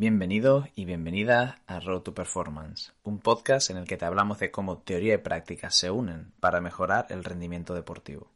[0.00, 4.52] Bienvenidos y bienvenidas a Road to Performance, un podcast en el que te hablamos de
[4.52, 8.30] cómo teoría y práctica se unen para mejorar el rendimiento deportivo.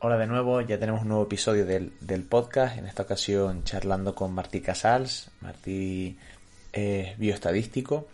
[0.00, 1.92] Hola de nuevo, ya tenemos un nuevo episodio del,
[2.28, 5.30] podcast, en esta ocasión charlando con Martí Casals.
[5.40, 6.18] Martí
[6.72, 8.08] es bioestadístico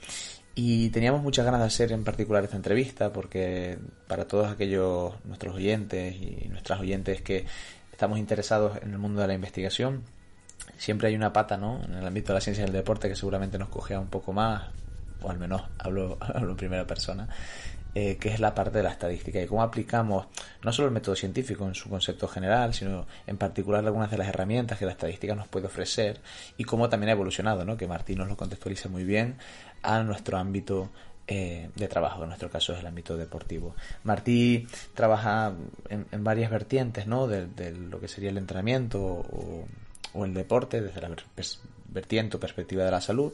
[0.54, 5.54] y teníamos muchas ganas de hacer en particular esta entrevista porque para todos aquellos nuestros
[5.54, 7.46] oyentes y nuestras oyentes que
[7.90, 10.02] estamos interesados en el mundo de la investigación,
[10.76, 11.82] siempre hay una pata ¿no?
[11.84, 14.32] en el ámbito de la ciencia y el deporte que seguramente nos cogea un poco
[14.32, 14.64] más,
[15.22, 17.28] o al menos hablo, hablo en primera persona,
[17.94, 20.26] eh, que es la parte de la estadística y cómo aplicamos
[20.62, 24.28] no solo el método científico en su concepto general, sino en particular algunas de las
[24.28, 26.20] herramientas que la estadística nos puede ofrecer
[26.56, 27.76] y cómo también ha evolucionado, ¿no?
[27.76, 29.36] que Martín nos lo contextualiza muy bien
[29.82, 30.90] a nuestro ámbito
[31.26, 33.74] eh, de trabajo, en nuestro caso es el ámbito deportivo.
[34.04, 35.52] Martí trabaja
[35.88, 37.26] en, varias vertientes ¿no?
[37.26, 39.66] de, lo que sería el entrenamiento o,
[40.14, 41.10] o el deporte, desde la
[41.88, 43.32] vertiente o perspectiva de la salud,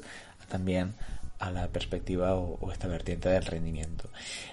[0.49, 0.95] también
[1.39, 4.09] a la perspectiva o, esta vertiente del rendimiento.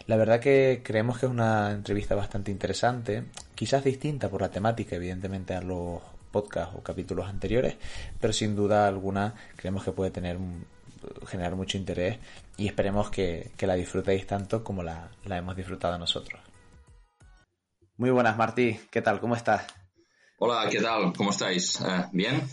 [0.07, 3.23] La verdad que creemos que es una entrevista bastante interesante,
[3.55, 6.01] quizás distinta por la temática, evidentemente, a los
[6.31, 7.75] podcasts o capítulos anteriores,
[8.19, 10.37] pero sin duda alguna creemos que puede tener
[11.27, 12.19] generar mucho interés
[12.57, 16.41] y esperemos que, la disfrutéis tanto como la, hemos disfrutado nosotros.
[17.97, 18.79] Muy buenas, Martí.
[18.91, 19.19] ¿Qué tal?
[19.19, 19.65] ¿Cómo estás?
[20.39, 21.13] Hola, ¿qué tal?
[21.13, 21.81] ¿Cómo estáis?
[21.81, 22.41] Eh, ¿Bien?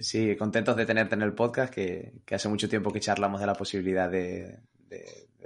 [0.00, 3.54] Sí, contentos de tenerte en el podcast, que, hace mucho tiempo que charlamos de la
[3.54, 4.58] posibilidad de,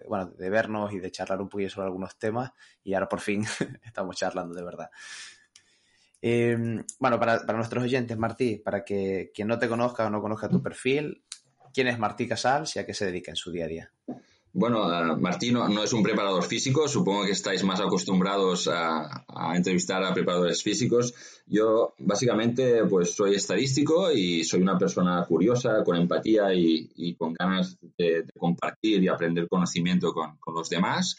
[0.09, 2.51] bueno, de vernos y de charlar un poquito sobre algunos temas
[2.83, 3.45] y ahora por fin
[3.85, 4.91] estamos charlando de verdad.
[6.21, 10.21] Em, bueno, para, para, nuestros oyentes, Martí, para que quien no te conozca o no
[10.21, 11.23] conozca tu perfil,
[11.77, 13.93] ¿quién es Martí Casals y a qué se dedica en su día a día?
[14.55, 20.03] Bueno, uh, Martín no, es un preparador físico, supongo que estáis más acostumbrados a, entrevistar
[20.03, 21.13] a preparadores físicos.
[21.45, 27.77] Yo básicamente pues soy estadístico y soy una persona curiosa, con empatía y, con ganas
[27.99, 31.19] de, compartir y aprender conocimiento con, los demás.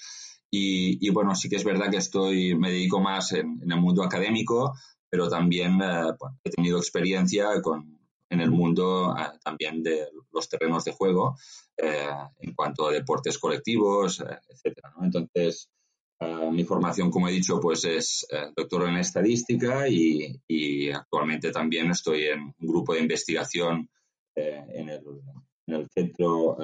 [0.50, 4.74] Y, bueno, sí que es verdad que estoy, me dedico más en, el mundo académico,
[5.08, 6.14] pero también eh,
[6.44, 7.97] he tenido experiencia con,
[8.30, 11.38] en el mundo eh, también de los terrenos de juego
[11.78, 14.94] eh, en cuanto a deportes colectivos, eh, etcétera.
[15.02, 15.70] Entonces,
[16.52, 22.40] mi formación, como he dicho, pues es doctor en estadística y, actualmente también estoy en
[22.42, 23.88] un grupo de investigación
[24.34, 26.58] en el, centro,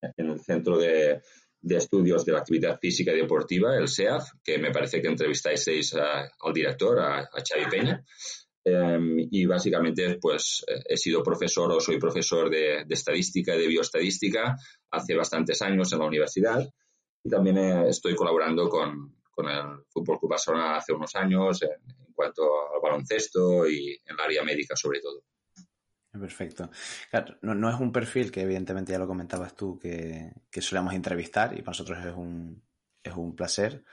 [0.00, 1.20] en el centro de,
[1.68, 6.54] estudios de la actividad física y deportiva, el SEAF, que me parece que entrevistáis al
[6.54, 8.02] director, a, a Xavi Peña.
[8.68, 14.56] Em, y básicamente pues he sido profesor o soy profesor de, estadística y de bioestadística
[14.90, 16.68] hace bastantes años en la universidad
[17.22, 22.42] y también eh, estoy colaborando con, el Fútbol Club Barcelona hace unos años en, cuanto
[22.42, 25.22] al baloncesto y en el área médica sobre todo.
[26.10, 26.68] Perfecto.
[27.42, 31.58] no, es un perfil que evidentemente ya lo comentabas tú que, que solemos entrevistar y
[31.62, 32.60] para nosotros es un,
[33.04, 33.84] es un placer.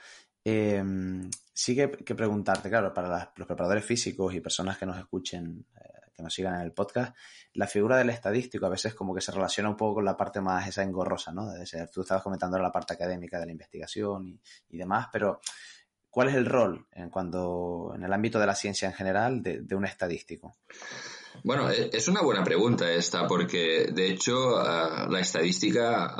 [0.48, 0.80] Eh,
[1.52, 6.22] sí que, preguntarte, claro, para los preparadores físicos y personas que nos escuchen, eh, que
[6.22, 7.16] nos sigan en el podcast,
[7.54, 10.40] la figura del estadístico a veces como que se relaciona un poco con la parte
[10.40, 11.52] más esa engorrosa, ¿no?
[11.92, 15.40] Tú estabas comentando la parte académica de la investigación y, demás, pero
[16.08, 19.62] ¿cuál es el rol en cuando, en el ámbito de la ciencia en general de,
[19.62, 20.58] de un estadístico?
[21.42, 26.14] Bueno, e, es una buena pregunta esta, porque de hecho ah, la estadística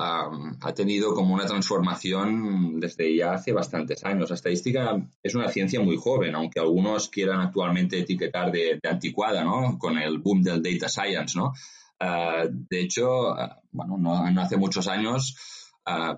[0.61, 4.31] ha tenido como una transformación desde ya hace bastantes años.
[4.31, 9.79] La estadística es una ciencia muy joven, aunque algunos quieran actualmente etiquetar de, anticuada, ¿no?
[9.79, 11.53] Con el boom del data science, ¿no?
[12.01, 13.35] Ah, de hecho,
[13.73, 15.37] bueno, no, hace muchos años,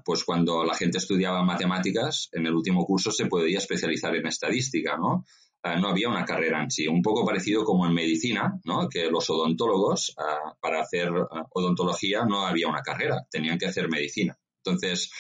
[0.05, 4.97] pues cuando la gente estudiaba matemáticas, en el último curso se podía especializar en estadística,
[4.97, 5.25] ¿no?
[5.63, 8.89] Eh, no había una carrera en sí, un poco parecido como en medicina, ¿no?
[8.89, 13.89] que los odontólogos eh, para hacer eh, odontología no había una carrera, tenían que hacer
[13.89, 14.39] medicina.
[14.65, 15.11] Entonces,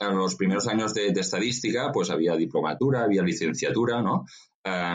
[0.00, 4.24] en los primeros años de, estadística, pues había diplomatura, había licenciatura, ¿no?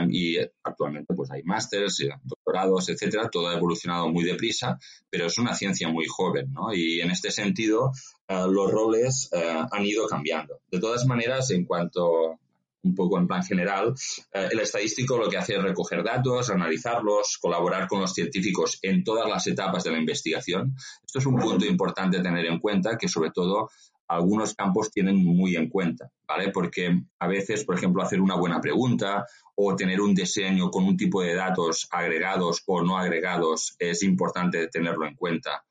[0.10, 3.30] y actualmente pues hay másteres, doctorados, etcétera.
[3.32, 4.80] Todo ha evolucionado muy deprisa,
[5.12, 6.74] pero es una ciencia muy joven, ¿no?
[6.74, 7.92] Y en este sentido,
[8.28, 10.60] los roles han ido cambiando.
[10.72, 12.40] De todas maneras, en cuanto
[12.84, 13.94] un poco en plan general,
[14.34, 19.04] eh, el estadístico lo que hace es recoger datos, analizarlos, colaborar con los científicos en
[19.04, 20.76] todas las etapas de la investigación.
[21.06, 23.70] Esto es un punto importante tener en cuenta que sobre todo
[24.08, 26.50] algunos campos tienen muy en cuenta, ¿vale?
[26.52, 30.98] Porque a veces, por ejemplo, hacer una buena pregunta o tener un diseño con un
[30.98, 35.64] tipo de datos agregados o no agregados es importante tenerlo en cuenta.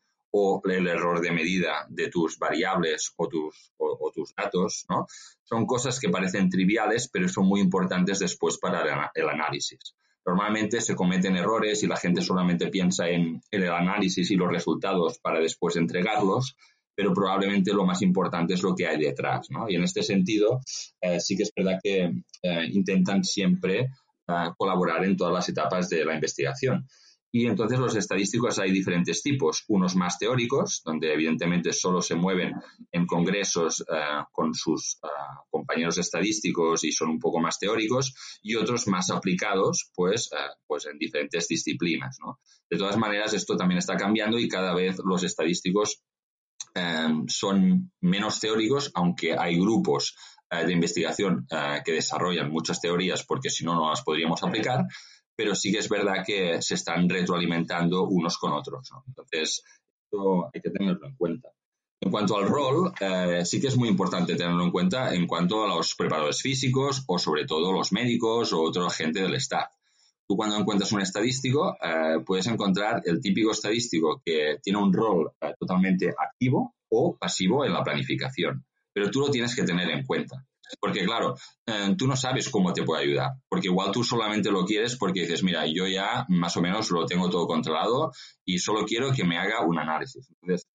[0.64, 5.06] El error de medida de tus variables o tus, o, tus datos, ¿no?
[5.44, 9.94] Son cosas que parecen triviales, pero son muy importantes después para el análisis.
[10.26, 15.18] Normalmente se cometen errores y la gente solamente piensa en el análisis y los resultados
[15.20, 16.54] para después entregarlos,
[16.98, 19.70] pero probablemente lo más importante es lo que hay detrás, ¿no?
[19.70, 20.60] Y en este sentido,
[21.00, 22.10] eh, sí que es verdad que
[22.42, 23.78] eh, intentan siempre
[24.26, 26.88] eh, colaborar en todas las etapas de la investigación.
[27.30, 32.54] Y entonces los estadísticos hay diferentes tipos, unos más teóricos, donde evidentemente solo se mueven
[32.90, 33.84] en congresos
[34.32, 34.98] con sus
[35.50, 40.30] compañeros estadísticos y son un poco más teóricos, y otros más aplicados, pues,
[40.66, 42.16] pues en diferentes disciplinas.
[42.70, 46.02] De todas maneras, esto también está cambiando y cada vez los estadísticos
[47.26, 50.16] son menos teóricos, aunque hay grupos
[50.50, 51.46] de investigación
[51.84, 54.86] que desarrollan muchas teorías porque si no, no las podríamos aplicar,
[55.38, 58.90] pero sí que es verdad que se están retroalimentando unos con otros.
[59.06, 59.62] Entonces,
[60.02, 61.50] esto hay que tenerlo en cuenta.
[62.00, 65.62] En cuanto al rol, eh, sí que es muy importante tenerlo en cuenta en cuanto
[65.62, 69.68] a los preparadores físicos o sobre todo los médicos o otra gente del staff.
[70.26, 75.30] Tú cuando encuentras un estadístico, eh, puedes encontrar el típico estadístico que tiene un rol
[75.40, 78.66] eh, totalmente activo o pasivo en la planificación.
[78.92, 80.47] Pero tú lo tienes que tener en cuenta.
[80.80, 81.34] Porque claro,
[81.66, 83.30] eh, tú no sabes cómo te puede ayudar.
[83.48, 87.06] Porque igual tú solamente lo quieres porque dices, mira, yo ya más o menos lo
[87.06, 88.12] tengo todo controlado
[88.44, 90.28] y solo quiero que me haga un análisis.
[90.30, 90.68] Entonces,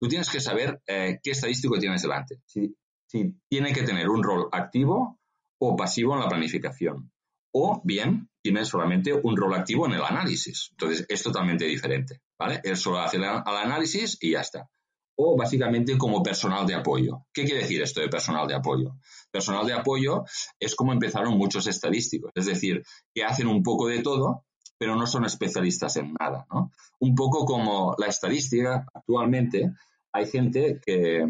[0.00, 2.40] tú tienes que saber qué estadístico tienes delante.
[2.46, 2.74] si
[3.48, 5.18] tiene que tener un rol activo
[5.58, 7.10] o pasivo en la planificación.
[7.52, 10.68] O bien tiene solamente un rol activo en el análisis.
[10.72, 12.60] Entonces, es totalmente diferente, ¿vale?
[12.62, 14.68] Él solo hace el análisis y ya está.
[15.20, 17.26] O básicamente como personal de apoyo.
[17.32, 18.96] ¿Qué quiere decir esto de personal de apoyo?
[19.30, 20.24] Personal de apoyo
[20.58, 22.82] es como empezaron muchos estadísticos, es decir,
[23.14, 24.44] que hacen un poco de todo,
[24.78, 26.70] pero no son especialistas en nada, ¿no?
[27.00, 29.72] Un poco como la estadística, actualmente
[30.12, 31.26] hay gente que,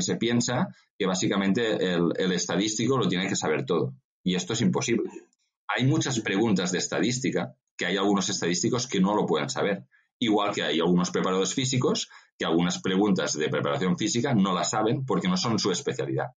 [0.00, 0.68] se piensa
[0.98, 3.94] que básicamente el estadístico lo tiene que saber todo.
[4.22, 5.10] Y esto es imposible
[5.76, 9.84] hay muchas preguntas de estadística que hay algunos estadísticos que no lo pueden saber.
[10.18, 12.08] Igual que hay algunos preparadores físicos
[12.40, 16.28] que algunas preguntas de preparación física no las saben porque no son su especialidad.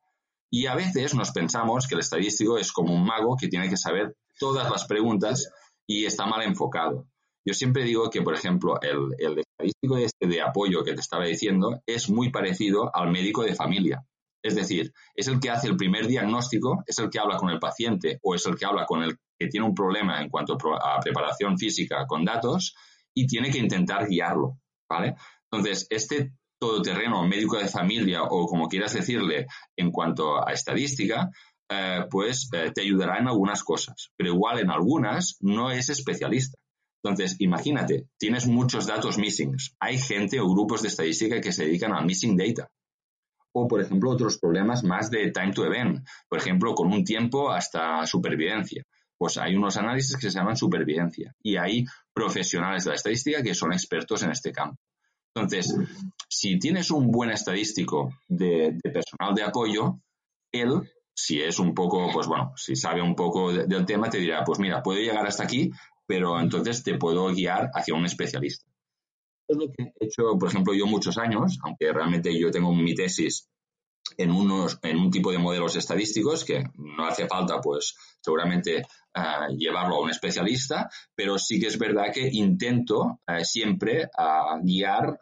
[0.52, 3.78] Y a veces nos pensamos que el estadístico es como un mago que tiene que
[3.78, 5.50] saber todas las preguntas
[5.88, 7.08] y está mal enfocado.
[7.46, 11.24] Yo siempre digo que, por ejemplo, el, el estadístico este de apoyo que te estaba
[11.24, 14.06] diciendo es muy parecido al médico de familia.
[14.44, 17.60] Es decir, es el que hace el primer diagnóstico, es el que habla con el
[17.60, 21.00] paciente o es el que habla con el que tiene un problema en cuanto a
[21.00, 22.76] preparación física con datos
[23.14, 24.60] y tiene que intentar guiarlo,
[24.90, 25.16] ¿vale?
[25.54, 29.46] Entonces, este todoterreno médico de familia o como quieras decirle
[29.78, 31.30] en cuanto a estadística,
[31.70, 36.58] eh, pues eh, te ayudará en algunas cosas, pero igual en algunas no es especialista.
[37.04, 39.56] Entonces, imagínate, tienes muchos datos missing.
[39.80, 42.68] Hay gente o grupos de estadística que se dedican al missing data
[43.52, 47.52] o, por ejemplo, otros problemas más de time to event, por ejemplo, con un tiempo
[47.52, 48.84] hasta supervivencia.
[49.16, 53.54] Pues hay unos análisis que se llaman supervivencia y hay profesionales de la estadística que
[53.54, 54.82] son expertos en este campo.
[55.36, 55.76] Entonces,
[56.30, 60.00] si tienes un buen estadístico de, personal de apoyo,
[60.52, 64.44] él, si es un poco, pues bueno, si sabe un poco del tema, te dirá,
[64.44, 65.72] pues mira, puedo llegar hasta aquí,
[66.06, 68.74] pero entonces te puedo guiar hacia un especialista
[69.48, 72.96] es lo que he hecho, por ejemplo, yo muchos años, aunque realmente yo tengo mi
[72.96, 73.50] tesis
[74.18, 78.84] en, unos, en un tipo de modelos estadísticos que no hace falta, pues, seguramente eh,
[79.58, 84.10] llevarlo a un especialista, pero sí que es verdad que intento eh, siempre
[84.64, 85.20] guiar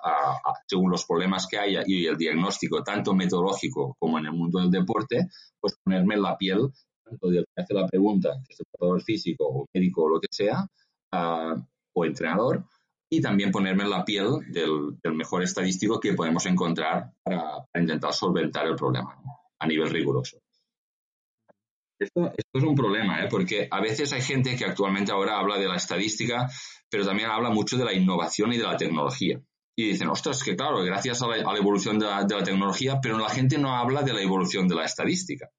[0.68, 4.72] según los problemas que haya y el diagnóstico, tanto metodológico como en el mundo del
[4.72, 5.28] deporte,
[5.60, 6.72] pues ponerme la piel
[7.12, 10.20] tanto del que hace la pregunta, que es el jugador físico o médico o lo
[10.20, 10.66] que sea,
[11.12, 11.56] eh,
[11.94, 12.66] o entrenador,
[13.14, 18.66] y también ponerme en la piel del, mejor estadístico que podemos encontrar para, intentar solventar
[18.68, 19.22] el problema
[19.60, 20.38] a nivel riguroso.
[22.00, 23.28] Esto, es un problema, ¿eh?
[23.30, 26.50] porque a veces hay gente que actualmente ahora habla de la estadística,
[26.90, 29.42] pero también habla mucho de la innovación y de la tecnología.
[29.76, 33.58] y dicen, ostras, que claro, gracias a la, evolución de la, tecnología, pero la gente
[33.58, 35.50] no habla de la evolución de la estadística.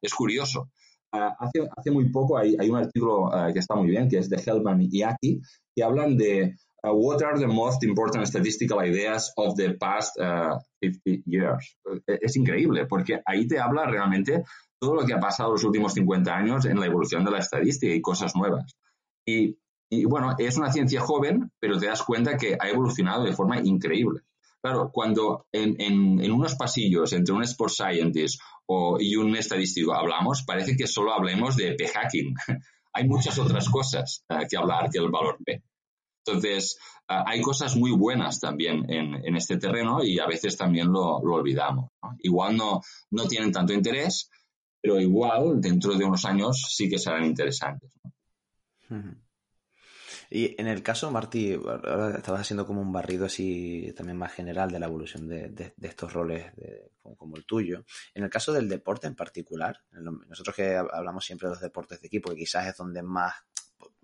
[0.00, 0.70] Es curioso.
[1.12, 4.28] Ah, hace, hace, muy poco hay, un artículo ah, que está muy bien, que es
[4.28, 5.40] de Hellman y Aki,
[5.74, 11.22] que hablan de uh, what are the most important statistical ideas of the past 50
[11.26, 11.76] years.
[12.06, 14.44] Es increíble, porque ahí te habla realmente
[14.78, 17.94] todo lo que ha pasado los últimos 50 años en la evolución de la estadística
[17.94, 18.76] y cosas nuevas.
[19.26, 19.56] Y
[19.90, 23.60] y bueno, es una ciencia joven, pero te das cuenta que ha evolucionado de forma
[23.60, 24.22] increíble.
[24.60, 30.74] Claro, cuando en, unos pasillos entre un sports scientist o, y un estadístico hablamos, parece
[30.74, 32.34] que solo hablemos de p-hacking.
[32.94, 35.62] hay muchas otras cosas eh, que hablar que el valor P.
[36.26, 36.78] Entonces,
[37.08, 41.90] eh, hay cosas muy buenas también en, este terreno y a veces también lo, olvidamos.
[42.20, 44.30] Igual no, no tienen tanto interés,
[44.80, 47.92] pero igual dentro de unos años sí que serán interesantes.
[50.30, 54.70] Y en el caso, Martí, ahora estabas haciendo como un barrido así también más general
[54.70, 56.52] de la evolución de, estos roles
[57.16, 57.84] como, el tuyo.
[58.14, 59.80] En el caso del deporte en particular,
[60.28, 63.34] nosotros que hablamos siempre de los deportes de equipo, que quizás es donde más,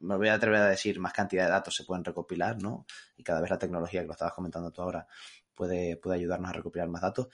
[0.00, 2.86] me voy a atrever a decir, más cantidad de datos se pueden recopilar, ¿no?
[3.16, 5.06] Y cada vez la tecnología que lo estabas comentando tú ahora
[5.54, 7.28] puede, puede ayudarnos a recopilar más datos.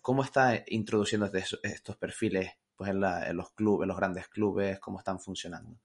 [0.00, 1.30] ¿Cómo está introduciendo
[1.62, 5.78] estos perfiles pues en, en los clubes, en los grandes clubes, cómo están funcionando?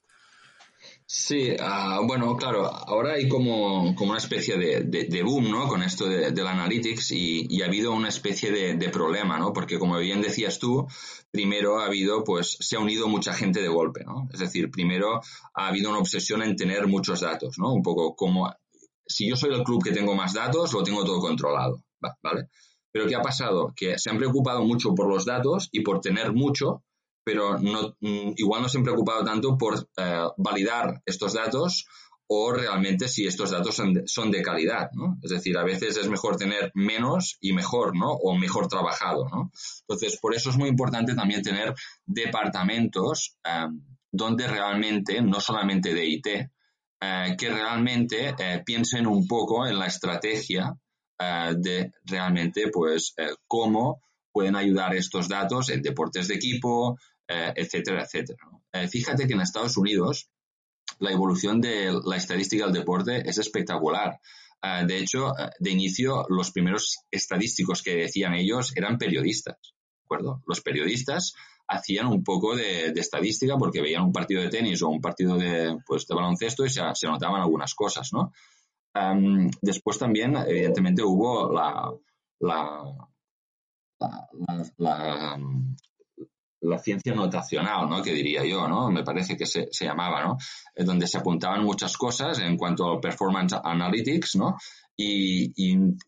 [1.10, 5.70] Sí, ah, bueno, claro, ahora hay como, como una especie de, boom, ¿no?
[5.70, 9.54] Con esto de, del analytics y, ha habido una especie de, problema, ¿no?
[9.54, 10.86] Porque como bien decías tú,
[11.32, 14.28] primero ha habido, pues, se ha unido mucha gente de golpe, ¿no?
[14.34, 15.22] Es decir, primero
[15.54, 17.72] ha habido una obsesión en tener muchos datos, ¿no?
[17.72, 18.54] Un poco como,
[19.06, 21.86] si yo soy el club que tengo más datos, lo tengo todo controlado,
[22.22, 22.50] ¿vale?
[22.92, 23.72] Pero ¿qué ha pasado?
[23.74, 26.84] Que se han preocupado mucho por los datos y por tener mucho,
[27.28, 31.86] pero no, mm, igual no se han preocupado tanto por eh, validar estos datos
[32.26, 35.18] o realmente si estos datos son de, calidad, ¿no?
[35.22, 38.14] Es decir, a veces es mejor tener menos y mejor, ¿no?
[38.14, 39.52] O mejor trabajado, ¿no?
[39.82, 41.74] Entonces, por eso es muy importante también tener
[42.06, 49.68] departamentos em, donde realmente, no solamente de IT, eh, que realmente eh, piensen un poco
[49.68, 50.74] en la estrategia
[51.20, 53.16] de realmente, pues,
[53.48, 54.02] cómo
[54.38, 56.96] pueden ayudar estos datos en deportes de equipo,
[57.28, 58.40] eh, etcétera, etcétera.
[58.72, 60.30] Eh, fíjate que en Estados Unidos
[61.00, 64.20] la evolución de la estadística del deporte es espectacular.
[64.62, 69.58] Eh, de hecho, de inicio, los primeros estadísticos que decían ellos eran periodistas.
[69.62, 70.42] ¿de acuerdo?
[70.48, 71.34] Los periodistas
[71.68, 75.78] hacían un poco de, estadística porque veían un partido de tenis o un partido de,
[75.86, 78.32] pues, de baloncesto y se, notaban algunas cosas, ¿no?
[78.94, 81.92] Em, después también, evidentemente, hubo la
[86.84, 88.02] ciencia notacional, ¿no?
[88.02, 88.90] Que diría yo, ¿no?
[88.90, 90.38] Me parece que se, llamaba, ¿no?
[90.76, 94.58] donde se apuntaban muchas cosas en cuanto al performance analytics, ¿no?
[94.96, 95.54] Y,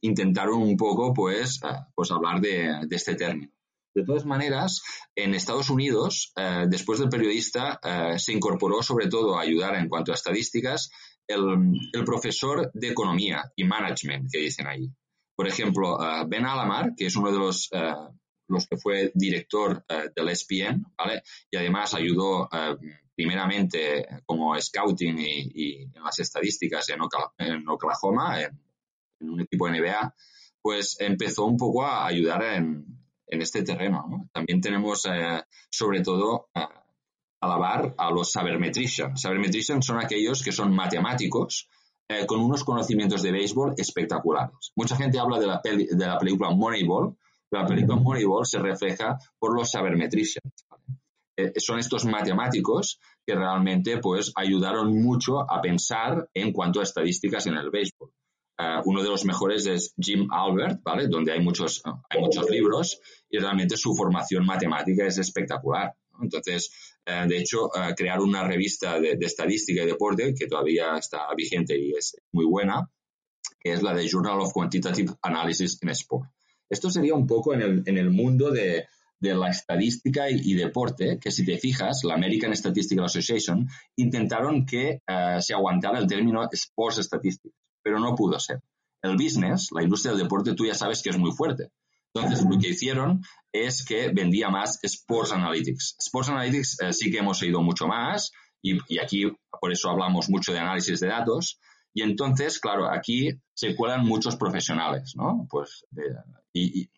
[0.01, 3.51] intentaron un poco, pues, eh, pues hablar de, este término.
[3.93, 4.81] De todas maneras,
[5.15, 9.89] en Estados Unidos, eh, después del periodista, eh, se incorporó sobre todo a ayudar en
[9.89, 10.89] cuanto a estadísticas
[11.27, 14.89] el, el profesor de economía y management que dicen ahí.
[15.35, 17.69] Por ejemplo, Ben Alamar, que es uno de los
[18.49, 21.23] los que fue director eh, del ESPN, ¿vale?
[21.49, 22.75] Y además ayudó eh,
[23.15, 27.01] primeramente como scouting y, en las estadísticas en,
[27.67, 30.15] Oklahoma, en, un equipo NBA,
[30.61, 32.85] pues empezó un poco a ayudar en,
[33.27, 34.27] este terreno.
[34.33, 36.49] También tenemos, eh, sobre todo,
[37.39, 39.21] alabar a los sabermetricians.
[39.21, 41.69] Sabermetricians son aquellos que son matemáticos
[42.25, 44.71] con unos conocimientos de béisbol espectaculares.
[44.75, 47.15] Mucha gente habla de la, de la película Moneyball,
[47.51, 50.65] la película Moneyball se refleja por los sabermetricians.
[51.35, 57.47] Eh, son estos matemáticos que realmente pues ayudaron mucho a pensar en cuanto a estadísticas
[57.47, 58.11] en el béisbol.
[58.57, 61.07] Eh, uno de los mejores es Jim Albert, ¿vale?
[61.07, 65.93] Donde hay muchos, hay muchos libros y realmente su formación matemática es espectacular.
[66.21, 71.33] Entonces, eh, de hecho, crear una revista de, de, estadística y deporte que todavía está
[71.35, 72.91] vigente y es muy buena,
[73.57, 76.29] que es la de Journal of Quantitative Analysis in Sport.
[76.69, 78.85] Esto sería un poco en el, en el mundo de,
[79.19, 85.01] de la estadística y, deporte, que si te fijas, la American Statistical Association intentaron que
[85.05, 88.61] eh, se aguantara el término Sports Statistics, pero no pudo ser.
[89.01, 91.69] El business, la industria del deporte, tú ya sabes que es muy fuerte.
[92.13, 93.21] Entonces, lo que hicieron
[93.51, 95.97] es que vendía más Sports Analytics.
[95.99, 99.25] Sports Analytics eh, sí que hemos oído mucho más y, y, aquí
[99.61, 101.59] por eso hablamos mucho de análisis de datos.
[101.93, 105.45] Y entonces, claro, aquí se cuelan muchos profesionales, ¿no?
[105.49, 105.85] Pues
[106.53, 106.89] y,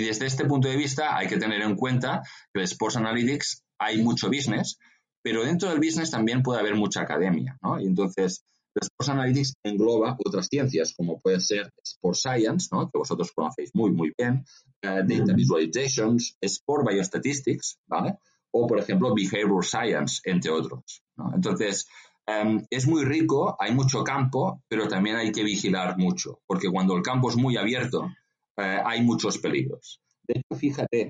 [0.00, 4.02] desde este punto de vista hay que tener en cuenta que en Sports Analytics hay
[4.02, 4.78] mucho business,
[5.22, 7.78] pero dentro del business también puede haber mucha academia, ¿no?
[7.78, 8.42] Y entonces
[8.74, 12.88] Sports Analytics engloba otras ciencias, como puede ser Sports Science, ¿no?
[12.90, 14.44] que vosotros conocéis muy, muy bien,
[14.82, 18.18] eh, Data Visualizations, Sport Biostatistics, ¿vale?
[18.52, 21.02] O, por ejemplo, Behavioral Science, entre otros.
[21.34, 21.86] Entonces,
[22.26, 26.96] em, es muy rico, hay mucho campo, pero también hay que vigilar mucho, porque cuando
[26.96, 28.08] el campo es muy abierto,
[28.56, 30.00] eh, hay muchos peligros.
[30.22, 31.08] De hecho, fíjate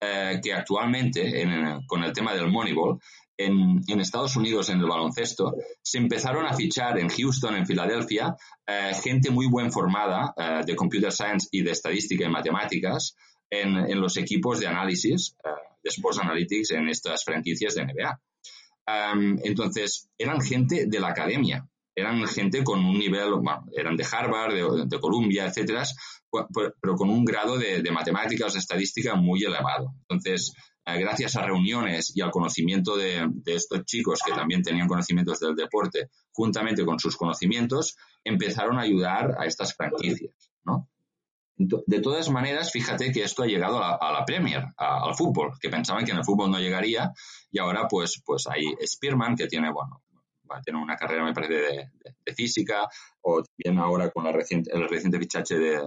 [0.00, 1.46] eh, que actualmente,
[1.86, 2.98] con el tema del Moneyball,
[3.36, 8.92] en, Estados Unidos en el baloncesto, se empezaron a fichar en Houston, en Filadelfia, eh,
[9.02, 13.16] gente muy buen formada eh, de computer science y de estadística y matemáticas
[13.50, 15.48] en, los equipos de análisis eh,
[15.82, 18.20] de Sports Analytics en estas franquicias de NBA.
[19.44, 24.54] entonces, eran gente de la academia, eran gente con un nivel, bueno, eran de Harvard,
[24.88, 25.84] de, Columbia, etcétera,
[26.80, 29.94] pero con un grado de, de matemáticas, de estadística muy elevado.
[30.08, 30.52] Entonces,
[30.84, 35.54] eh, gracias a reuniones y al conocimiento de, estos chicos que también tenían conocimientos del
[35.54, 40.34] deporte, juntamente con sus conocimientos, empezaron a ayudar a estas franquicias,
[40.64, 40.88] ¿no?
[41.56, 46.04] De todas maneras, fíjate que esto ha llegado a la, Premier, al fútbol, que pensaban
[46.04, 47.12] que en el fútbol no llegaría
[47.52, 50.02] y ahora pues, pues hay Spearman que tiene, bueno,
[50.60, 52.88] tiene una carrera, me parece, de, física,
[53.22, 55.80] o también ahora con la reciente, el reciente fichaje de,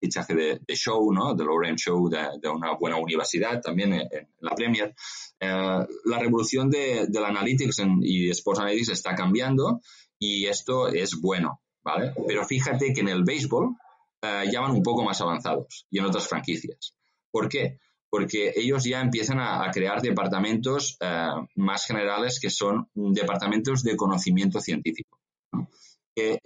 [0.00, 1.34] fichaje de, Show, ¿no?
[1.34, 4.94] De Lauren Show, de, una buena universidad también en, la Premier.
[5.40, 9.80] Eh, la revolución de, la Analytics y Sports Analytics está cambiando
[10.18, 12.12] y esto es bueno, ¿vale?
[12.26, 13.74] Pero fíjate que en el béisbol
[14.22, 16.94] eh, ya van un poco más avanzados y en otras franquicias.
[17.30, 17.78] ¿Por qué?
[18.12, 24.60] Porque ellos ya empiezan a, crear departamentos eh, más generales que son departamentos de conocimiento
[24.60, 25.18] científico.
[26.14, 26.38] Que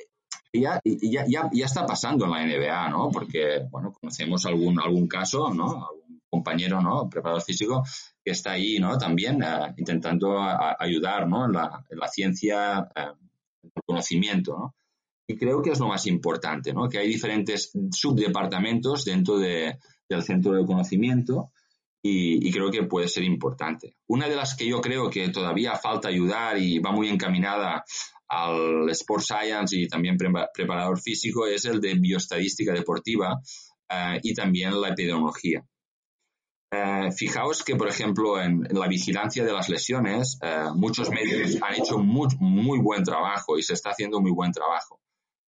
[0.52, 3.10] ya, ya, ya, está pasando en la NBA, ¿no?
[3.10, 5.88] Porque, bueno, conocemos algún, algún caso, ¿no?
[5.88, 7.10] Algún compañero, ¿no?
[7.10, 7.82] Preparador físico
[8.24, 8.96] que está ahí, ¿no?
[8.96, 11.46] También eh, intentando ayudar, ¿no?
[11.46, 13.10] En la, la ciencia, eh,
[13.64, 14.74] el conocimiento, ¿no?
[15.26, 16.88] Y creo que es lo más importante, ¿no?
[16.88, 21.50] Que hay diferentes subdepartamentos dentro de, del centro de conocimiento
[22.08, 23.96] y, creo que puede ser importante.
[24.08, 27.84] Una de las que yo creo que todavía falta ayudar y va muy encaminada
[28.28, 33.40] al Sport Science y también preparador físico es el de bioestadística deportiva
[33.88, 35.64] eh, y también la epidemiología.
[36.72, 41.74] Eh, fijaos que, por ejemplo, en, la vigilancia de las lesiones, eh, muchos medios han
[41.74, 45.00] hecho muy, muy buen trabajo y se está haciendo muy buen trabajo.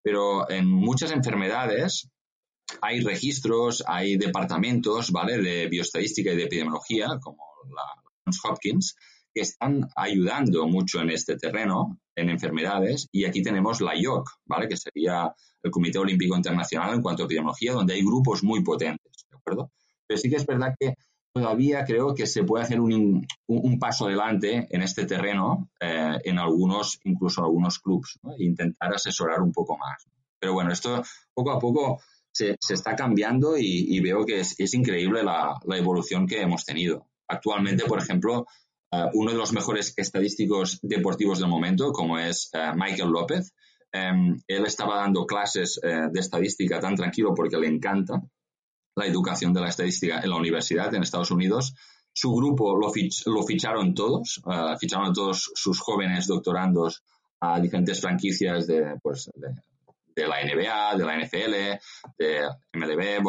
[0.03, 2.09] Pero en muchas enfermedades,
[2.81, 5.37] hay registros, hay departamentos, ¿vale?
[5.37, 7.43] De bioestadística y de epidemiología, como
[7.75, 7.83] la
[8.25, 8.95] Johns Hopkins,
[9.33, 14.67] que están ayudando mucho en este terreno, en enfermedades, y aquí tenemos la IOC, ¿vale?
[14.67, 19.25] Que sería el Comité Olímpico Internacional en cuanto a epidemiología, donde hay grupos muy potentes,
[19.29, 19.71] ¿de acuerdo?
[20.07, 20.95] Pero sí que es verdad que
[21.33, 23.27] todavía creo que se puede hacer un,
[23.79, 29.51] paso adelante en este terreno, eh, en algunos, incluso algunos clubs, e intentar asesorar un
[29.51, 30.07] poco más.
[30.39, 31.03] Pero bueno, esto
[31.33, 32.01] poco a poco
[32.37, 37.07] se, está cambiando y, veo que es, increíble la, evolución que hemos tenido.
[37.27, 38.45] Actualmente, por ejemplo,
[38.91, 43.53] eh, uno de los mejores estadísticos deportivos del momento, como es eh, Michael López,
[43.91, 48.21] em, él estaba dando clases eh, de estadística tan tranquilo porque le encanta
[48.95, 51.73] la educación de la estadística en la universidad en Estados Unidos.
[52.13, 52.91] Su grupo lo,
[53.25, 54.41] lo ficharon todos,
[54.79, 57.03] ficharon todos sus jóvenes doctorandos
[57.39, 59.49] a diferentes franquicias de, pues, de
[60.17, 61.53] de la NBA, de la NFL,
[62.17, 63.21] de MLB,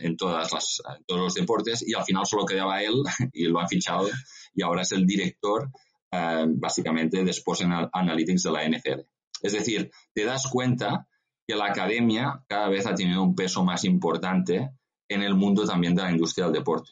[0.00, 2.94] en, todas las, todos los deportes y al final solo quedaba él
[3.32, 4.08] y lo han fichado
[4.52, 5.70] y ahora es el director
[6.10, 9.00] eh, básicamente de Sports Analytics de la NFL.
[9.40, 11.06] Es decir, te das cuenta
[11.46, 14.70] que la academia cada vez ha tenido un peso más importante
[15.08, 16.90] en el mundo también de la industria del deporte.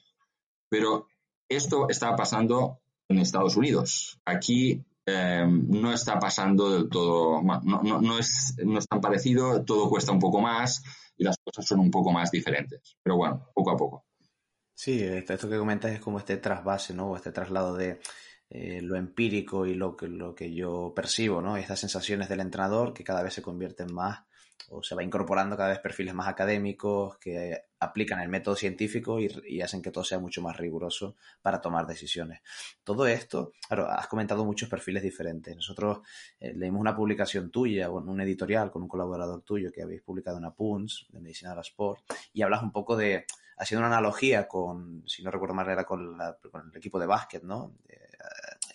[0.68, 1.08] Pero
[1.48, 4.20] esto está pasando en Estados Unidos.
[4.24, 9.62] Aquí Em, no está pasando del todo, no, no, no, es, no es tan parecido,
[9.62, 10.82] todo cuesta un poco más
[11.16, 12.96] y las cosas son un poco más diferentes.
[13.02, 14.06] Pero bueno, poco a poco.
[14.72, 17.10] Sí, esto que comentas es como este trasvase, ¿no?
[17.10, 18.00] O este traslado de
[18.50, 21.56] eh, lo empírico y lo que, lo que yo percibo, ¿no?
[21.56, 24.24] Estas sensaciones del entrenador que cada vez se convierten más
[24.70, 29.60] o se va incorporando cada vez perfiles más académicos que aplican el método científico y,
[29.60, 32.40] hacen que todo sea mucho más riguroso para tomar decisiones.
[32.82, 35.54] Todo esto, claro, has comentado muchos perfiles diferentes.
[35.54, 36.00] Nosotros
[36.40, 40.46] eh, leímos una publicación tuya, un editorial con un colaborador tuyo que habéis publicado en
[40.46, 45.02] Apuns de Medicina de la Sport y hablas un poco de, haciendo una analogía con,
[45.06, 47.74] si no recuerdo mal, era con, el equipo de básquet, ¿no?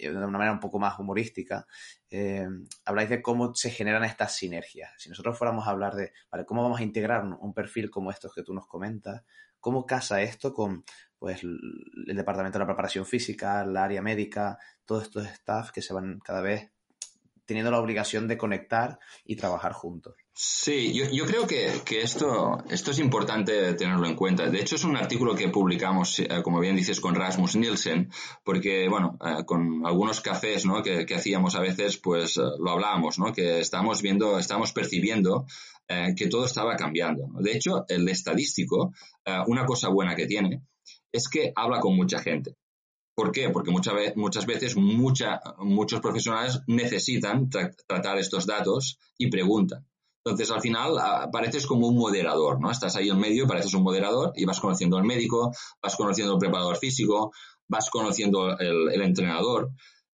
[0.08, 1.66] De una manera un poco más humorística,
[2.10, 2.48] eh,
[2.86, 4.92] habláis de cómo se generan estas sinergias.
[4.98, 6.12] Si nosotros fuéramos a hablar de,
[6.46, 9.24] ¿cómo vamos a integrar un perfil como estos que tú nos comentas?
[9.60, 10.86] ¿Cómo casa esto con
[11.18, 15.94] pues, el departamento de la preparación física, la área médica, todos estos staff que se
[15.94, 16.72] van cada vez
[17.50, 20.14] teniendo la obligación de conectar y trabajar juntos.
[20.32, 24.48] Sí, yo, creo que, esto, esto es importante tenerlo en cuenta.
[24.48, 28.12] De hecho, es un artículo que publicamos, eh, como bien dices, con Rasmus Nielsen,
[28.44, 30.84] porque, bueno, eh, con algunos cafés ¿no?
[30.84, 33.34] que, hacíamos a veces, pues eh, lo hablábamos, ¿no?
[33.34, 35.48] que estamos viendo, estamos percibiendo
[36.16, 37.24] que todo estaba cambiando.
[37.40, 38.94] De hecho, el estadístico,
[39.48, 40.62] una cosa buena que tiene,
[41.12, 42.54] es que habla con mucha gente.
[43.20, 43.50] ¿Por qué?
[43.50, 49.86] Porque muchas muchas veces muchos profesionales necesitan tratar estos datos y preguntan.
[50.24, 52.72] Entonces, al final, apareces como un moderador, ¿no?
[52.72, 55.52] Estás ahí en medio, pareces un moderador y vas conociendo al médico,
[55.84, 57.34] vas conociendo al preparador físico,
[57.68, 59.72] vas conociendo el, entrenador,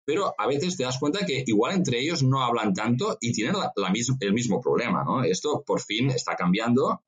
[0.06, 3.52] pero a veces te das cuenta que igual entre ellos no hablan tanto y tienen
[3.52, 3.70] la,
[4.20, 5.22] el mismo problema, ¿no?
[5.22, 7.02] Esto por fin está cambiando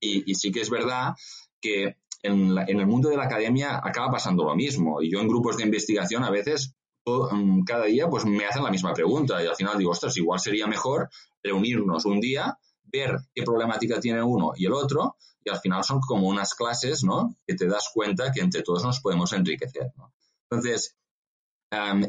[0.00, 1.12] y, sí que es verdad
[1.60, 5.02] que en, en, el mundo de la academia acaba pasando lo mismo.
[5.02, 8.70] Y yo en grupos de investigación a veces Mm, cada día pues me hacen la
[8.70, 11.10] misma pregunta y al final digo, ostras, igual sería mejor
[11.42, 16.00] reunirnos un día, ver qué problemática tiene uno y el otro y al final son
[16.00, 17.36] como unas clases, ¿no?
[17.44, 19.92] Que te das cuenta que entre todos nos podemos enriquecer.
[20.48, 20.96] Entonces,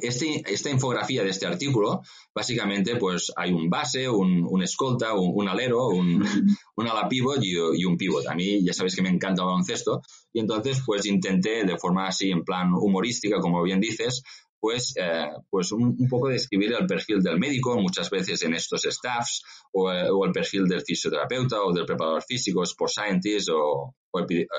[0.02, 2.02] este, esta infografía de este artículo,
[2.34, 6.24] básicamente, pues hay un base, un, escolta, un, alero, un,
[6.76, 8.28] un ala pivot y, y, un pivot.
[8.28, 10.02] A mí ya sabéis que me encanta el baloncesto
[10.34, 14.24] y entonces pues intenté de forma así, en plan humorística, como bien dices,
[14.64, 19.44] pues, eh, pues un, poco describir el perfil del médico, muchas veces en estos staffs,
[19.74, 23.94] o, eh, el perfil del fisioterapeuta o del preparador físico, sport scientist o,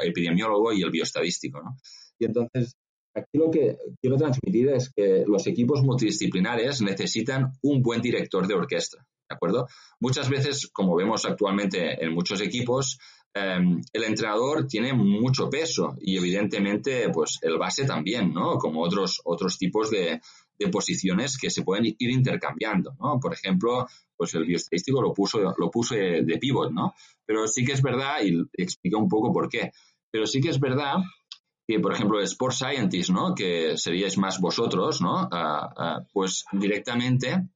[0.03, 1.63] epidemiólogo y el bioestadístico.
[1.63, 1.79] ¿no?
[2.19, 2.77] Y entonces,
[3.15, 8.55] aquí lo que quiero transmitir es que los equipos multidisciplinares necesitan un buen director de
[8.55, 9.07] orquesta.
[9.29, 9.67] ¿De acuerdo?
[10.01, 12.99] Muchas veces, como vemos actualmente en muchos equipos,
[13.37, 18.59] Em, el entrenador tiene mucho peso y evidentemente pues el base también, ¿no?
[18.59, 20.21] Como otros, otros tipos de,
[20.71, 23.19] posiciones que se pueden ir intercambiando, ¿no?
[23.21, 26.95] Por ejemplo, pues el bioestadístico lo puso, lo puso de, pivot, ¿no?
[27.27, 29.73] Pero sí que es verdad, y explica un poco por qué,
[30.11, 30.95] pero sí que es verdad
[31.67, 33.35] que, por ejemplo, Sport Scientist, ¿no?
[33.35, 35.29] Que seríais más vosotros, ¿no?
[35.31, 37.49] Ah, pues directamente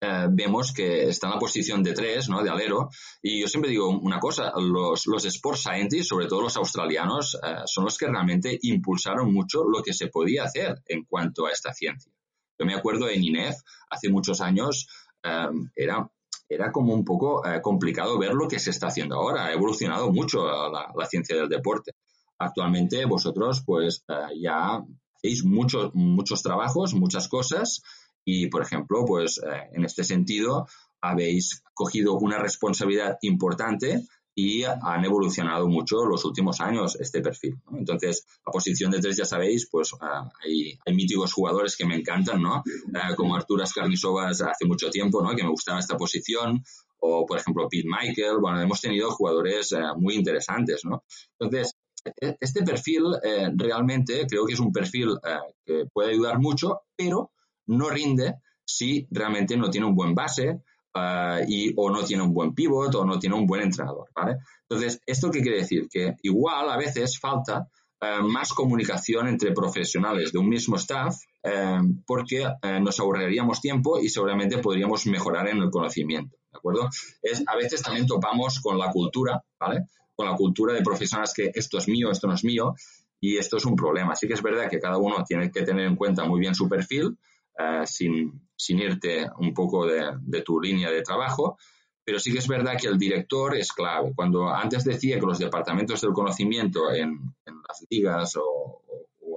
[0.00, 2.42] eh, vemos que está en la posición de tres, ¿no?
[2.42, 2.90] De alero.
[3.22, 7.62] Y yo siempre digo una cosa, los, los sport scientists, sobre todo los australianos, eh,
[7.66, 11.72] son los que realmente impulsaron mucho lo que se podía hacer en cuanto a esta
[11.72, 12.12] ciencia.
[12.58, 13.56] Yo me acuerdo en INEF,
[13.90, 14.86] hace muchos años,
[15.22, 16.10] eh, era,
[16.48, 19.46] era como un poco complicado ver lo que se está haciendo ahora.
[19.46, 21.92] Ha evolucionado mucho la ciencia del deporte.
[22.38, 24.04] Actualmente vosotros pues
[24.40, 24.82] ya
[25.16, 27.82] hacéis muchos, muchos trabajos, muchas cosas
[28.24, 30.66] y, por ejemplo, pues eh, en este sentido
[31.00, 37.56] habéis cogido una responsabilidad importante y han evolucionado mucho los últimos años este perfil.
[37.72, 41.94] Entonces, la posición de tres, ya sabéis, pues ah, hay, hay, míticos jugadores que me
[41.94, 42.64] encantan, ¿no?
[43.16, 45.36] Como Arturas Carnisovas hace mucho tiempo, ¿no?
[45.36, 46.64] Que me gustaba esta posición,
[46.98, 51.04] o por ejemplo Pete Michael, bueno, hemos tenido jugadores eh, muy interesantes, ¿no?
[51.38, 51.76] Entonces,
[52.40, 55.16] este perfil eh, realmente creo que es un perfil
[55.64, 57.30] que puede ayudar mucho, pero
[57.66, 60.62] no rinde si realmente no tiene un buen base
[60.96, 64.36] eh, y, o no tiene un buen pivot o no tiene un buen entrenador, ¿vale?
[64.68, 65.88] Entonces, ¿esto qué quiere decir?
[65.90, 67.68] Que igual a veces falta
[68.00, 72.46] eh, más comunicación entre profesionales de un mismo staff eh, porque
[72.80, 76.88] nos ahorraríamos tiempo y seguramente podríamos mejorar en el conocimiento, ¿de acuerdo?
[77.46, 79.86] A veces también topamos con la cultura, ¿vale?
[80.14, 82.74] Con la cultura de profesionales que esto es mío, esto no es mío
[83.20, 84.12] y esto es un problema.
[84.12, 86.68] Así que es verdad que cada uno tiene que tener en cuenta muy bien su
[86.68, 87.16] perfil,
[87.58, 91.56] eh, sin, irte un poco de, tu línea de trabajo,
[92.04, 94.12] pero sí que es verdad que el director es clave.
[94.14, 98.82] Cuando antes decía que los departamentos del conocimiento en, las ligas o,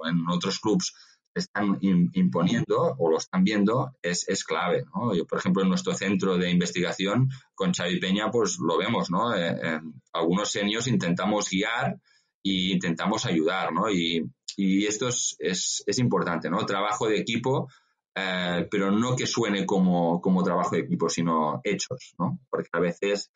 [0.06, 0.94] en otros clubes
[1.40, 4.86] están imponiendo o lo están viendo, es, clave.
[5.28, 9.36] por ejemplo, en nuestro centro de investigación con Xavi Peña, pues lo vemos, ¿no?
[9.36, 11.98] Eh, en algunos senios intentamos guiar
[12.44, 13.90] e intentamos ayudar, ¿no?
[13.90, 16.66] Y, esto es, es, es, importante, ¿no?
[16.66, 17.68] Trabajo de equipo
[18.20, 22.40] eh, pero no que suene como, trabajo de equipo, sino hechos, ¿no?
[22.50, 23.32] Porque a veces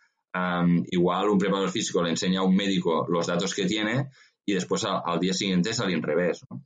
[0.89, 4.09] igual un preparador físico le enseña a un médico los datos que tiene
[4.45, 6.63] y después al, día siguiente sale al revés, ¿no?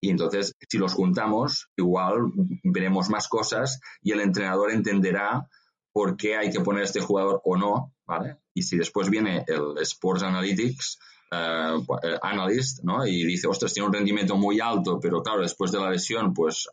[0.00, 2.32] Y entonces, si los juntamos, igual
[2.64, 5.46] veremos más cosas y el entrenador entenderá
[5.92, 8.38] por qué hay que poner este jugador o no, ¿vale?
[8.54, 10.98] Y si después viene el Sports Analytics,
[11.32, 13.06] eh, Analyst, ¿no?
[13.06, 16.68] Y dice, ostras, tiene un rendimiento muy alto, pero claro, después de la lesión, pues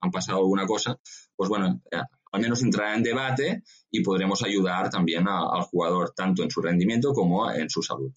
[0.00, 0.98] han pasado alguna cosa,
[1.36, 1.98] pues bueno, eh,
[2.32, 7.12] al menos entrará en debate y podremos ayudar también al jugador tanto en su rendimiento
[7.12, 8.12] como en su salud.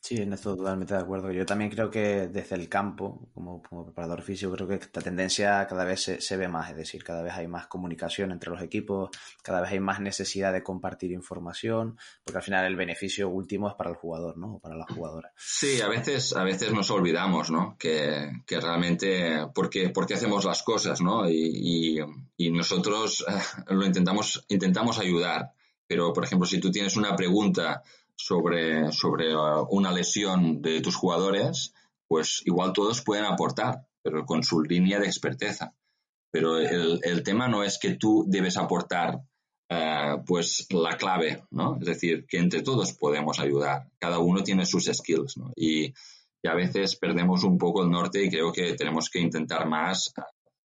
[0.00, 1.30] Sí, en esto totalmente de acuerdo.
[1.32, 5.84] Yo también creo que desde el campo, como, preparador físico, creo que esta tendencia cada
[5.84, 9.10] vez se, ve más, es decir, cada vez hay más comunicación entre los equipos,
[9.42, 13.74] cada vez hay más necesidad de compartir información, porque al final el beneficio último es
[13.74, 14.54] para el jugador, ¿no?
[14.54, 15.32] O para la jugadora.
[15.36, 17.76] Sí, a veces, a veces nos olvidamos, ¿no?
[17.78, 21.28] Que, que realmente, porque, porque hacemos las cosas, ¿no?
[21.28, 21.98] Y,
[22.36, 25.52] y, nosotros eh, lo intentamos, intentamos ayudar.
[25.86, 27.82] Pero, por ejemplo, si tú tienes una pregunta
[28.18, 31.72] sobre, sobre uh, una lesión de tus jugadores,
[32.08, 35.72] pues igual todos pueden aportar, pero con su línea de experteza.
[36.30, 39.20] Pero el, el tema no es que tú debes aportar
[39.70, 41.78] uh, pues la clave, ¿no?
[41.80, 43.88] Es decir, que entre todos podemos ayudar.
[43.98, 45.52] Cada uno tiene sus skills, ¿no?
[45.56, 45.94] Y,
[46.42, 50.12] y a veces perdemos un poco el norte y creo que tenemos que intentar más
[50.18, 50.22] uh,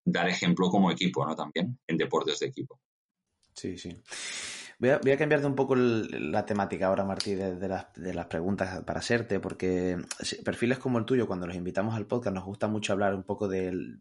[0.05, 1.35] dar ejemplo como equipo, ¿no?
[1.35, 2.81] También en deportes de equipo.
[3.55, 3.91] Sí, sí.
[4.81, 9.39] Voy a, voy a un poco la temática ahora, Martí, de, las, preguntas para hacerte,
[9.39, 9.99] porque
[10.43, 13.47] perfiles como el tuyo, cuando los invitamos al podcast, nos gusta mucho hablar un poco
[13.47, 13.99] de,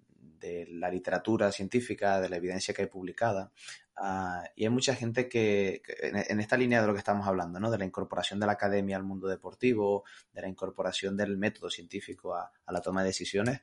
[0.69, 3.51] la literatura científica, de la evidencia que hay publicada.
[3.97, 7.69] Uh, y hay mucha gente que, en, esta línea de lo que estamos hablando, ¿no?
[7.69, 12.33] De la incorporación de la academia al mundo deportivo, de la incorporación del método científico
[12.33, 13.59] a, la toma de decisiones.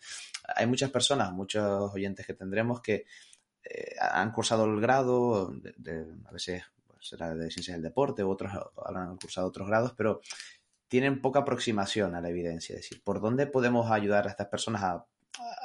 [0.55, 3.07] Hay muchas personas, muchos oyentes que tendremos que
[3.65, 5.55] eh, han cursado el grado,
[6.27, 6.63] a veces
[7.01, 8.53] será de ciencias del deporte, u otros
[8.85, 10.21] habrán cursado otros grados, pero
[10.89, 12.75] tienen poca aproximación a la evidencia.
[12.75, 15.07] Es decir, ¿por dónde podemos ayudar a estas personas a,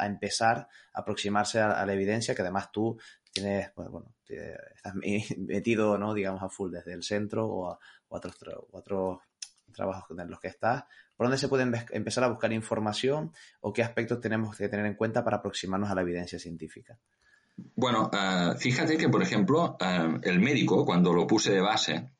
[0.05, 2.35] empezar a aproximarse a, la evidencia?
[2.35, 2.99] Que además tú
[3.31, 4.93] tienes, bueno, estás
[5.37, 6.13] metido, ¿no?
[6.13, 8.35] Digamos, a full desde el centro o a, otros,
[8.71, 9.19] otros
[9.71, 10.83] trabajos en los que estás.
[11.15, 14.95] ¿Por dónde se puede empezar a buscar información o qué aspectos tenemos que tener en
[14.95, 16.97] cuenta para aproximarnos a la evidencia científica?
[17.75, 22.11] Bueno, eh, fíjate que, por ejemplo, eh, el médico, cuando lo puse de base,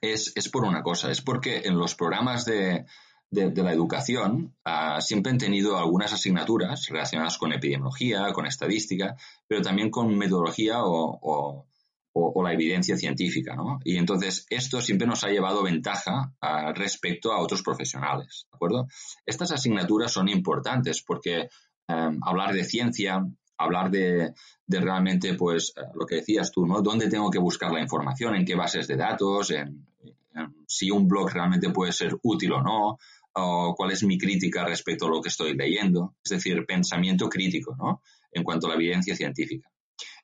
[0.00, 2.84] es, por una cosa, es porque en los programas de,
[3.30, 9.16] la educación eh, siempre han tenido algunas asignaturas relacionadas con epidemiología, con estadística,
[9.46, 11.66] pero también con metodología o,
[12.42, 13.78] la evidencia científica, ¿no?
[13.84, 16.32] Y entonces esto siempre nos ha llevado ventaja
[16.74, 18.86] respecto a otros profesionales, ¿de acuerdo?
[19.26, 21.48] Estas asignaturas son importantes porque
[21.88, 23.22] hablar de ciencia,
[23.58, 24.32] hablar de,
[24.68, 26.82] realmente, pues, eh, lo que decías tú, ¿no?
[26.82, 28.34] ¿Dónde tengo que buscar la información?
[28.34, 29.50] ¿En qué bases de datos?
[29.50, 29.86] En,
[30.66, 32.98] si un blog realmente puede ser útil o no,
[33.38, 37.74] o cuál es mi crítica respecto a lo que estoy leyendo, es decir, pensamiento crítico,
[37.76, 38.02] ¿no?
[38.32, 39.70] En cuanto a la evidencia científica.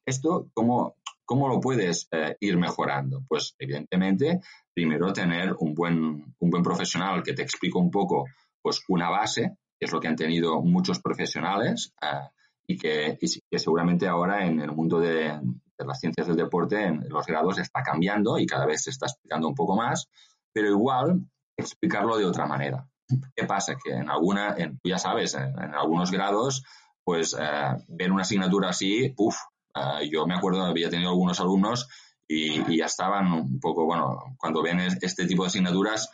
[0.04, 3.24] Esto, ¿cómo, cómo lo puedes eh, ir mejorando?
[3.28, 4.40] Pues, evidentemente,
[4.74, 8.26] primero tener un buen, un buen profesional que te explique un poco,
[8.60, 12.28] pues, una base, que es lo que han tenido muchos profesionales, eh,
[12.72, 13.18] y que,
[13.58, 15.38] seguramente ahora en el mundo de,
[15.78, 19.48] las ciencias del deporte, en los grados está cambiando y cada vez se está explicando
[19.48, 20.08] un poco más,
[20.52, 21.20] pero igual
[21.56, 22.86] explicarlo de otra manera.
[23.34, 23.74] ¿Qué pasa?
[23.82, 26.64] Que en alguna, en, ya sabes, en, algunos grados,
[27.04, 29.36] pues eh, ver una asignatura así, uff,
[29.74, 31.88] eh, yo me acuerdo, había tenido algunos alumnos
[32.28, 36.08] y, ya estaban un poco, bueno, cuando ven este tipo de asignaturas,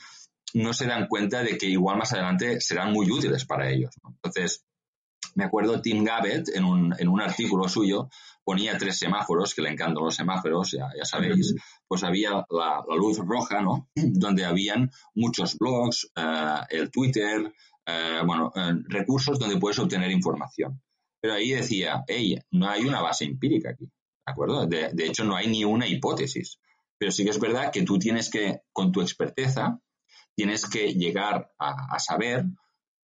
[0.55, 3.95] no se dan cuenta de que igual más adelante serán muy útiles para ellos.
[4.03, 4.65] Entonces,
[5.39, 8.09] me acuerdo Tim Gabbett en un, en un artículo suyo
[8.43, 11.55] ponía tres semáforos, que le encantan los semáforos, ya, ya sabéis,
[11.87, 13.89] pues había la, luz roja, ¿no?
[13.95, 17.53] Donde habían muchos blogs, eh, el Twitter,
[17.87, 20.83] eh, bueno, eh, recursos donde puedes obtener información.
[21.21, 24.67] Pero ahí decía, hey, no hay una base empírica aquí, ¿de acuerdo?
[24.67, 26.59] De, de hecho, no hay ni una hipótesis.
[26.99, 29.79] Pero sí que es verdad que tú tienes que, con tu experteza,
[30.35, 32.45] tienes que llegar a, a saber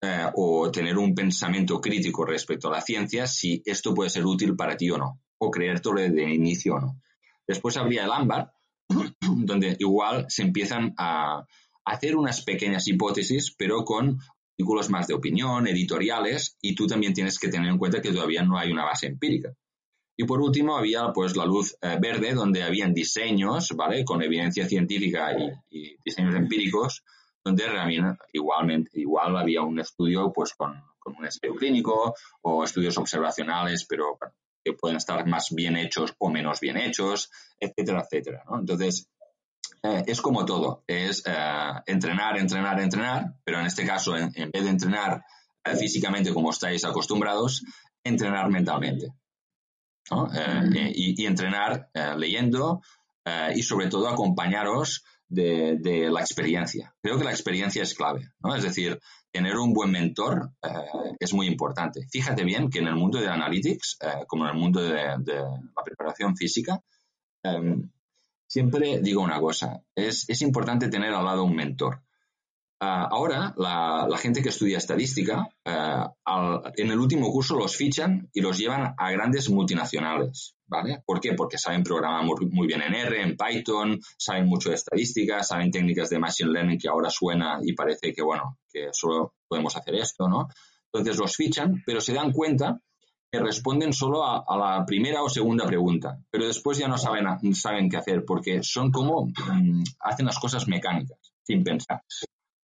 [0.05, 4.55] eh, o tener un pensamiento crítico respecto a la ciencia si esto puede ser útil
[4.55, 7.01] para ti o no, o creértelo de inicio o no.
[7.47, 8.53] Después habría el ámbar,
[9.21, 11.45] donde igual se empiezan a
[11.85, 14.19] hacer unas pequeñas hipótesis, pero con
[14.53, 18.43] artículos más de opinión, editoriales, y tú también tienes que tener en cuenta que todavía
[18.43, 19.53] no hay una base empírica.
[20.17, 24.05] Y por último había pues la luz eh, verde, donde habían diseños, ¿vale?
[24.05, 25.37] Con evidencia científica
[25.69, 27.03] y diseños empíricos
[27.45, 33.85] donde realmente igualmente, igual había un estudio pues con, un estudio clínico o estudios observacionales,
[33.87, 34.19] pero
[34.65, 37.31] que pueden estar más bien hechos o menos bien hechos,
[37.61, 38.45] etcétera, etcétera.
[38.59, 39.11] Entonces,
[39.83, 44.65] eh, es como todo, es eh, entrenar, entrenar, entrenar, pero en este caso, en, vez
[44.65, 45.23] de entrenar
[45.63, 47.63] eh, físicamente como estáis acostumbrados,
[48.03, 49.13] entrenar mentalmente.
[50.95, 52.83] y, entrenar leyendo
[53.55, 56.95] y sobre todo acompañaros de, la experiencia.
[57.03, 58.55] Creo que la experiencia es clave, ¿no?
[58.55, 58.99] Es decir,
[59.31, 62.07] tener un buen mentor eh, es muy importante.
[62.11, 65.83] Fíjate bien que en el mundo de analytics, eh, como en el mundo de, la
[65.85, 66.81] preparación física,
[67.43, 67.91] em,
[68.47, 72.03] siempre digo una cosa, es, importante tener al lado un mentor.
[72.81, 76.05] Ah, ahora, la, gente que estudia estadística, eh,
[76.77, 81.03] en el último curso los fichan y los llevan a grandes multinacionales, ¿vale?
[81.07, 81.35] ¿Por qué?
[81.35, 86.11] Porque saben programar muy, bien en R, en Python, saben mucho de estadística, saben técnicas
[86.11, 90.29] de Machine Learning que ahora suena y parece que, bueno, que solo podemos hacer esto,
[90.29, 90.49] ¿no?
[90.93, 92.81] Entonces los fichan, pero se dan cuenta
[93.31, 97.89] que responden solo a, la primera o segunda pregunta, pero después ya no saben, saben
[97.89, 102.03] qué hacer porque son como, mm, hacen las cosas mecánicas, sin pensar.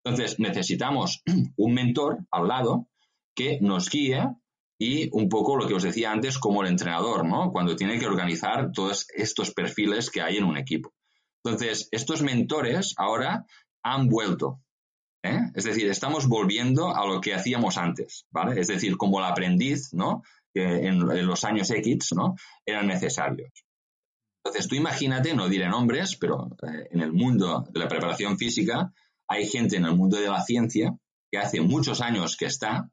[0.07, 1.21] Entonces, necesitamos
[1.57, 2.87] un mentor al lado
[3.35, 4.23] que nos guíe
[4.79, 7.51] y un poco lo que os decía antes como el entrenador, ¿no?
[7.51, 10.93] Cuando tiene que organizar todos estos perfiles que hay en un equipo.
[11.43, 13.45] Entonces, estos mentores ahora
[13.83, 14.61] han vuelto.
[15.23, 15.39] ¿eh?
[15.53, 18.61] Es decir, estamos volviendo a lo que hacíamos antes, ¿vale?
[18.61, 20.21] Es decir, como el aprendiz, ¿no?
[20.53, 22.35] Que en, los años X, ¿no?
[22.65, 23.51] Eran necesarios.
[24.43, 28.93] Entonces, tú imagínate, no diré nombres, pero eh, en el mundo de la preparación física,
[29.27, 30.97] hay gente en el mundo de la ciencia
[31.31, 32.89] que hace muchos años que está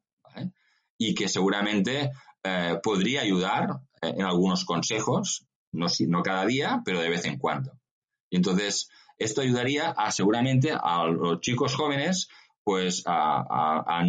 [0.97, 2.11] y que seguramente
[2.43, 5.87] eh, podría ayudar eh, en algunos consejos, no,
[6.23, 7.71] cada día, pero de vez en cuando.
[8.29, 12.29] Y entonces, esto ayudaría a seguramente a los chicos jóvenes
[12.63, 14.03] pues a,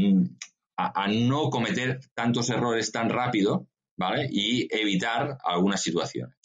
[1.08, 4.28] no cometer tantos errores tan rápido, ¿vale?
[4.30, 6.35] Y evitar algunas situaciones.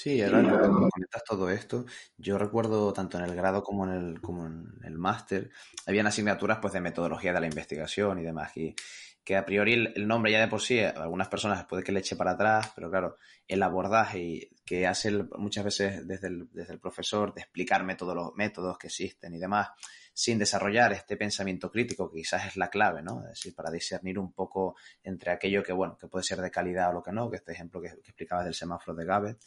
[0.00, 1.84] Sí, ahora que comentas todo esto,
[2.16, 5.50] yo recuerdo tanto en el grado como en el, como en el máster,
[5.88, 8.76] habían asignaturas pues de metodología de la investigación y demás, y
[9.24, 11.98] que a priori el, nombre ya de por sí, a algunas personas puede que le
[11.98, 13.16] eche para atrás, pero claro,
[13.48, 18.36] el abordaje que hace muchas veces desde el, desde el profesor de explicarme todos los
[18.36, 19.70] métodos que existen y demás,
[20.18, 23.20] sin desarrollar este pensamiento crítico, que quizás es la clave, ¿no?
[23.20, 26.90] Es decir, para discernir un poco entre aquello que, bueno, que puede ser de calidad
[26.90, 29.38] o lo que no, que este ejemplo que, explicabas del semáforo de Gabbett,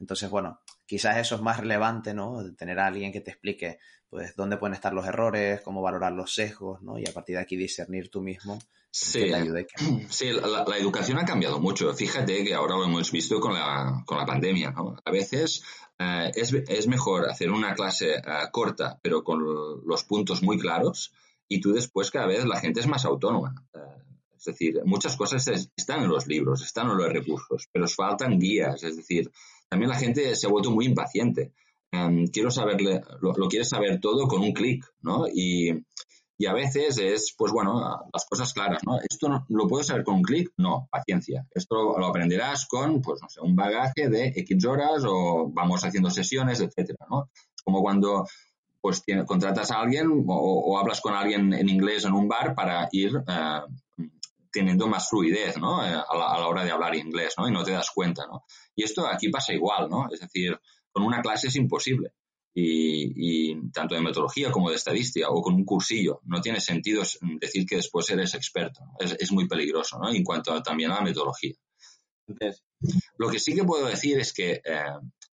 [0.00, 2.42] entonces, bueno, quizás eso es más relevante, ¿no?
[2.42, 3.78] De tener a alguien que te explique,
[4.08, 6.98] pues, dónde pueden estar los errores, cómo valorar los sesgos, ¿no?
[6.98, 8.58] Y a partir de aquí discernir tú mismo.
[8.90, 9.30] Sí,
[10.08, 11.92] sí la, educación ha cambiado mucho.
[11.92, 14.96] Fíjate que ahora lo hemos visto con la, con la pandemia, ¿no?
[15.04, 15.64] A veces
[15.98, 19.42] eh, es, es, mejor hacer una clase eh, corta, pero con
[19.84, 21.12] los puntos muy claros,
[21.48, 23.54] y tú después cada vez la gente es más autónoma.
[23.74, 24.04] Eh,
[24.36, 28.82] es decir, muchas cosas están en los libros, están en los recursos, pero faltan guías.
[28.82, 29.30] Es decir,
[29.68, 31.52] también la gente se ha vuelto muy impaciente.
[31.92, 35.26] Em, quiero saberle, lo, lo quieres saber todo con un clic, ¿no?
[35.32, 35.70] Y,
[36.46, 37.80] a veces es, pues bueno,
[38.12, 38.98] las cosas claras, ¿no?
[39.00, 40.52] ¿Esto no, lo puedo saber con un clic?
[40.58, 41.46] No, paciencia.
[41.54, 46.10] Esto lo aprenderás con, pues no sé, un bagaje de X horas o vamos haciendo
[46.10, 47.30] sesiones, etcétera, ¿no?
[47.64, 48.26] Como cuando
[48.84, 53.12] pues contratas a alguien o, hablas con alguien en inglés en un bar para ir
[53.26, 53.60] eh,
[54.54, 55.84] teniendo más fluidez, ¿no?
[55.84, 57.48] Eh, a, la, hora de hablar inglés, ¿no?
[57.48, 58.44] Y no te das cuenta, ¿no?
[58.76, 60.06] Y esto aquí pasa igual, ¿no?
[60.12, 60.56] Es decir,
[60.92, 62.12] con una clase es imposible.
[62.56, 66.20] Y, tanto de metodología como de estadística o con un cursillo.
[66.22, 67.02] No tiene sentido
[67.40, 68.80] decir que después eres experto.
[69.00, 70.08] Es, muy peligroso, ¿no?
[70.14, 71.54] En cuanto también a la metodología.
[72.28, 72.62] Entonces,
[73.18, 74.84] lo que sí que puedo decir es que eh,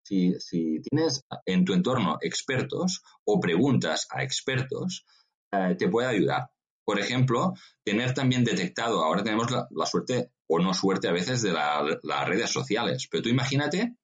[0.01, 5.05] si, si, tienes en tu entorno expertos o preguntas a expertos,
[5.51, 6.49] eh, te puede ayudar.
[6.91, 7.53] Por ejemplo,
[7.85, 12.49] tener también detectado, ahora tenemos la, suerte o no suerte a veces de las redes
[12.49, 13.95] sociales, pero tú imagínate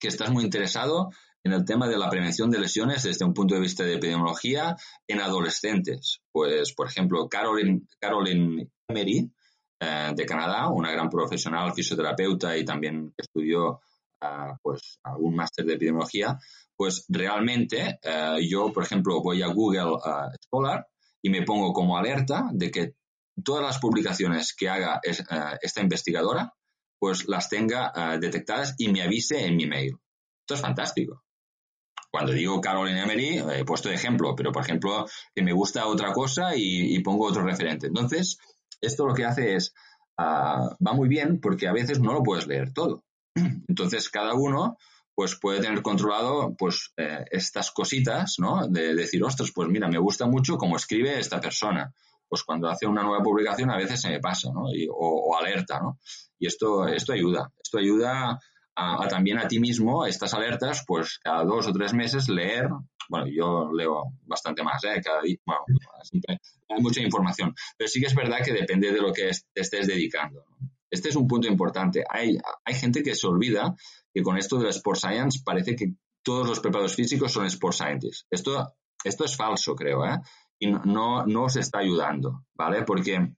[0.00, 1.10] que estás muy interesado
[1.44, 4.74] en el tema de la prevención de lesiones desde un punto de vista de epidemiología
[5.06, 6.22] en adolescentes.
[6.32, 9.30] Pues, por ejemplo, Caroline, Caroline Emery,
[9.80, 13.80] eh, de Canadá, una gran profesional fisioterapeuta y también estudió
[14.22, 16.38] uh, pues, algún máster de epidemiología,
[16.74, 19.98] pues realmente eh, yo, por ejemplo, voy a Google
[20.42, 20.86] Scholar
[21.24, 22.94] y me pongo como alerta de que
[23.42, 25.16] todas las publicaciones que haga eh,
[25.62, 26.52] esta investigadora,
[26.98, 29.96] pues las tenga eh, detectadas y me avise en mi mail.
[30.42, 31.24] Esto es fantástico.
[32.10, 36.12] Cuando digo Caroline Emery, he puesto de ejemplo, pero por ejemplo, que me gusta otra
[36.12, 37.86] cosa y, pongo otro referente.
[37.86, 38.38] Entonces,
[38.80, 39.74] esto lo que hace es,
[40.18, 43.02] ah, va muy bien porque a veces no lo puedes leer todo.
[43.68, 44.76] Entonces, cada uno
[45.14, 48.66] pues puede tener controlado pues eh, estas cositas, ¿no?
[48.66, 51.92] De, decir, ostras, pues mira, me gusta mucho cómo escribe esta persona.
[52.28, 54.64] Pues cuando hace una nueva publicación a veces se me pasa, ¿no?
[54.92, 56.00] o, alerta, ¿no?
[56.38, 57.52] Y esto, esto ayuda.
[57.62, 58.40] Esto ayuda
[58.74, 62.68] a, también a ti mismo, estas alertas, pues cada dos o tres meses leer.
[63.08, 65.00] Bueno, yo leo bastante más, ¿eh?
[65.04, 65.62] Cada día, bueno,
[66.02, 67.54] siempre hay mucha información.
[67.76, 70.44] Pero sí que es verdad que depende de lo que estés dedicando.
[70.90, 72.02] Este es un punto importante.
[72.08, 73.74] Hay, hay gente que se olvida
[74.14, 77.74] que con esto de la Sport Science parece que todos los preparados físicos son Sport
[77.74, 78.26] Scientists.
[78.30, 80.18] Esto, esto es falso, creo, ¿eh?
[80.58, 82.84] Y no, no os está ayudando, ¿vale?
[82.84, 83.36] Porque en,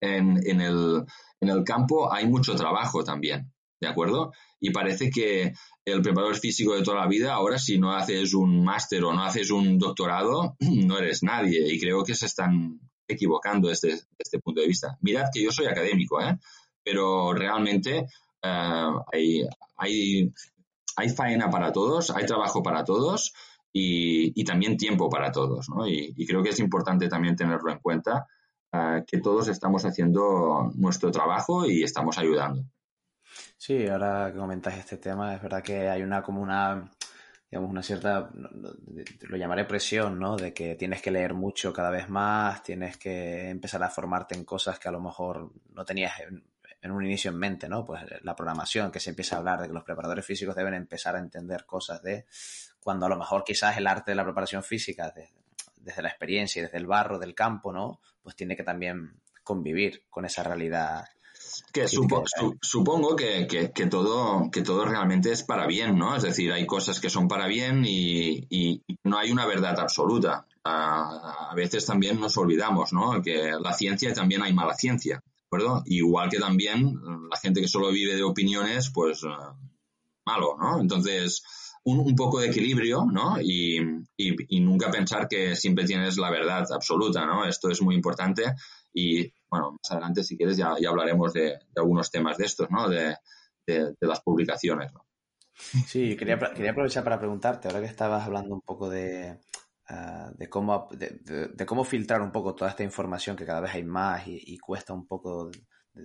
[0.00, 1.04] en, el,
[1.40, 3.52] en el campo hay mucho trabajo también.
[3.80, 4.32] ¿de acuerdo?
[4.60, 5.52] Y parece que
[5.84, 9.24] el preparador físico de toda la vida, ahora si no haces un máster o no
[9.24, 11.72] haces un doctorado, no eres nadie.
[11.72, 14.96] Y creo que se están equivocando desde este punto de vista.
[15.00, 16.38] Mirad que yo soy académico, ¿eh?
[16.82, 18.06] pero realmente
[18.46, 20.32] eh, hay, hay,
[20.96, 23.32] hay, faena para todos, hay trabajo para todos
[23.72, 25.68] y, también tiempo para todos.
[25.68, 25.86] ¿no?
[25.86, 28.26] Y, creo que es importante también tenerlo en cuenta,
[28.72, 32.64] eh, que todos estamos haciendo nuestro trabajo y estamos ayudando.
[33.56, 36.90] Sí, ahora que comentas este tema, es verdad que hay una como una
[37.50, 40.36] digamos, una cierta, lo llamaré presión, ¿no?
[40.36, 44.44] De que tienes que leer mucho cada vez más, tienes que empezar a formarte en
[44.44, 46.12] cosas que a lo mejor no tenías
[46.82, 47.84] en, un inicio en mente, ¿no?
[47.84, 51.16] Pues la programación, que se empieza a hablar de que los preparadores físicos deben empezar
[51.16, 52.26] a entender cosas de
[52.80, 55.12] cuando a lo mejor quizás el arte de la preparación física,
[55.76, 58.00] desde la experiencia y desde el barro del campo, ¿no?
[58.22, 61.04] Pues tiene que también convivir con esa realidad
[61.72, 63.46] que supongo que,
[63.90, 66.16] todo, que todo realmente es para bien, ¿no?
[66.16, 70.46] Es decir, hay cosas que son para bien y, no hay una verdad absoluta.
[70.64, 73.22] A, veces también nos olvidamos, ¿no?
[73.22, 75.82] Que la ciencia también hay mala ciencia, ¿verdad?
[75.86, 79.28] Igual que también la gente que solo vive de opiniones, pues eh,
[80.24, 80.80] malo, ¿no?
[80.80, 81.42] Entonces,
[81.84, 83.40] un, poco de equilibrio, ¿no?
[83.40, 83.78] Y,
[84.16, 87.44] y, nunca pensar que siempre tienes la verdad absoluta, ¿no?
[87.44, 88.42] Esto es muy importante
[88.92, 92.88] y bueno, más adelante, si quieres, ya, hablaremos de, algunos temas de estos, ¿no?
[92.88, 93.16] De,
[94.00, 95.04] las publicaciones, ¿no?
[95.86, 99.38] Sí, quería, quería aprovechar para preguntarte, ahora que estabas hablando un poco de,
[99.88, 103.84] ah, de, cómo, de, cómo filtrar un poco toda esta información que cada vez hay
[103.84, 105.50] más y, cuesta un poco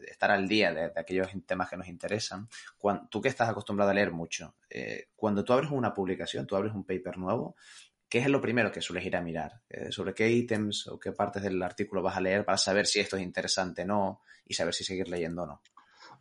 [0.07, 2.47] estar al día de, aquellos temas que nos interesan.
[2.77, 6.55] Cuando, tú que estás acostumbrado a leer mucho, eh, cuando tú abres una publicación, tú
[6.55, 7.55] abres un paper nuevo,
[8.07, 9.61] ¿qué es lo primero que sueles ir a mirar?
[9.69, 12.99] Eh, ¿Sobre qué ítems o qué partes del artículo vas a leer para saber si
[12.99, 15.61] esto es interesante o no y saber si seguir leyendo o no?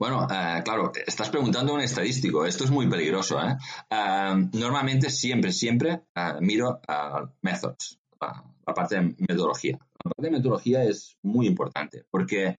[0.01, 2.46] Bueno, eh, claro, estás preguntando a un estadístico.
[2.46, 3.38] Esto es muy peligroso.
[3.38, 3.55] ¿eh?
[4.55, 6.05] normalmente, siempre, siempre
[6.40, 6.80] miro
[7.42, 9.78] methods, la, parte de metodología.
[10.03, 12.57] La parte de metodología es muy importante porque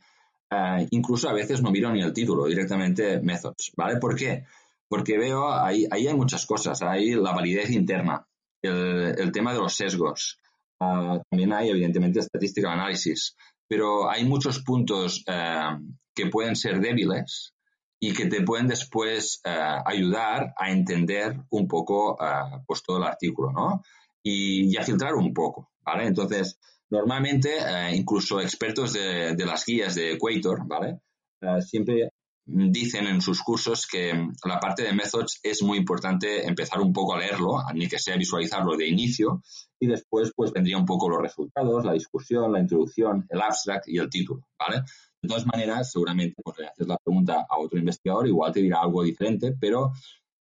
[0.91, 3.71] incluso a veces no miro ni el título, directamente methods.
[3.75, 3.97] ¿Vale?
[3.97, 4.45] ¿Por qué?
[4.87, 6.83] Porque veo ahí, ahí hay muchas cosas.
[6.83, 8.23] Hay la validez interna,
[8.61, 10.37] el, tema de los sesgos.
[10.77, 13.35] También hay, evidentemente, estadística de análisis,
[13.71, 15.77] pero hay muchos puntos eh,
[16.13, 17.53] que pueden ser débiles
[18.01, 19.49] y que te pueden después eh,
[19.85, 23.81] ayudar a entender un poco eh, pues todo el artículo, ¿no?
[24.21, 26.05] Y, a filtrar un poco, ¿vale?
[26.05, 26.59] Entonces,
[26.89, 27.49] normalmente,
[27.93, 30.99] incluso expertos de, las guías de Equator, ¿vale?
[31.61, 32.10] siempre
[32.53, 37.15] dicen en sus cursos que la parte de methods es muy importante empezar un poco
[37.15, 39.41] a leerlo, ni que sea visualizarlo de inicio,
[39.79, 43.97] y después pues vendría un poco los resultados, la discusión, la introducción, el abstract y
[43.97, 44.83] el título, ¿vale?
[45.21, 48.81] De todas maneras, seguramente pues, le haces la pregunta a otro investigador, igual te dirá
[48.81, 49.91] algo diferente, pero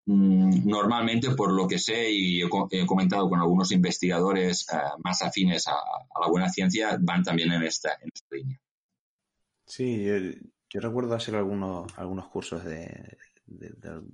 [0.05, 5.67] mm, normalmente por lo que sé y he, comentado con algunos investigadores eh, más afines
[5.67, 5.75] a,
[6.19, 8.59] la buena ciencia, van también en esta, en esta línea.
[9.65, 10.05] Sí,
[10.71, 13.17] yo recuerdo hacer algunos, algunos cursos de,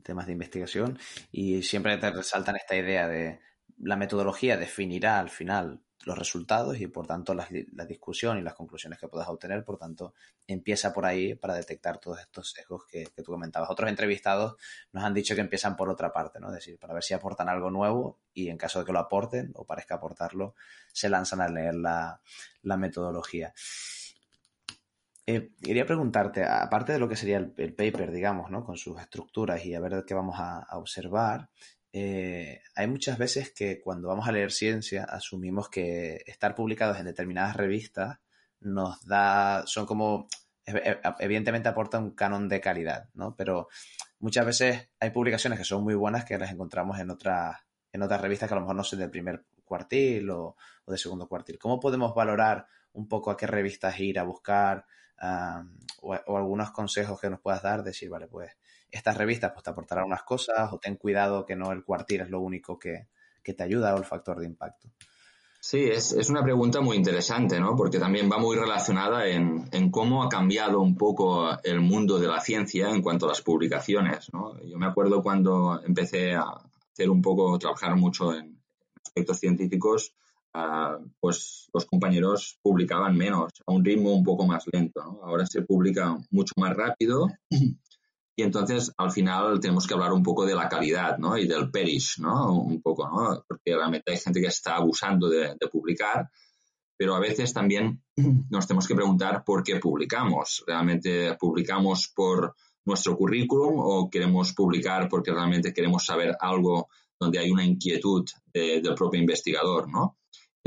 [0.01, 0.97] temas de investigación
[1.31, 3.39] y siempre te resaltan esta idea de
[3.77, 7.47] la metodología definirá al final los resultados y por tanto la,
[7.85, 10.15] discusión y las conclusiones que puedas obtener, por tanto
[10.47, 13.69] empieza por ahí para detectar todos estos sesgos que, que, tú comentabas.
[13.69, 14.55] Otros entrevistados
[14.93, 16.47] nos han dicho que empiezan por otra parte, ¿no?
[16.47, 19.51] Es decir, para ver si aportan algo nuevo y en caso de que lo aporten
[19.53, 20.55] o parezca aportarlo,
[20.91, 22.21] se lanzan a leer la,
[22.63, 23.53] la metodología.
[25.29, 28.63] Eh, quería preguntarte, aparte de lo que sería el, paper, digamos, ¿no?
[28.63, 31.49] Con sus estructuras y a ver qué vamos a, observar,
[31.91, 37.07] eh, hay muchas veces que cuando vamos a leer ciencia asumimos que estar publicados en
[37.07, 38.19] determinadas revistas
[38.61, 40.29] nos da, son como,
[41.19, 43.35] evidentemente aporta un canon de calidad, ¿no?
[43.35, 43.67] Pero
[44.19, 47.57] muchas veces hay publicaciones que son muy buenas que las encontramos en otras,
[47.91, 50.55] en otras revistas que a lo mejor no son del primer cuartil o,
[50.85, 51.59] o de segundo cuartil.
[51.59, 54.85] ¿Cómo podemos valorar un poco a qué revistas ir a buscar?
[56.01, 58.51] O, algunos consejos que nos puedas dar, decir, vale, pues
[58.89, 62.29] estas revistas pues te aportarán unas cosas o ten cuidado que no el cuartil es
[62.29, 63.07] lo único que,
[63.43, 64.89] te ayuda o el factor de impacto.
[65.61, 67.77] Sí, es, una pregunta muy interesante, ¿no?
[67.77, 72.41] Porque también va muy relacionada en, cómo ha cambiado un poco el mundo de la
[72.41, 74.59] ciencia en cuanto a las publicaciones, ¿no?
[74.65, 76.43] Yo me acuerdo cuando empecé a
[76.91, 78.59] hacer un poco, trabajar mucho en
[79.01, 80.13] aspectos científicos,
[81.19, 85.01] pues los compañeros publicaban menos, a un ritmo un poco más lento.
[85.23, 87.27] Ahora se publica mucho más rápido
[88.39, 91.37] y entonces al final tenemos que hablar un poco de la calidad ¿no?
[91.37, 92.53] y del perish, ¿no?
[92.53, 93.43] un poco, ¿no?
[93.47, 96.29] porque realmente hay gente que está abusando de, publicar,
[96.95, 98.03] pero a veces también
[98.49, 100.63] nos tenemos que preguntar por qué publicamos.
[100.67, 102.55] ¿Realmente publicamos por
[102.85, 106.89] nuestro currículum o queremos publicar porque realmente queremos saber algo
[107.19, 110.17] donde hay una inquietud del propio investigador, ¿no?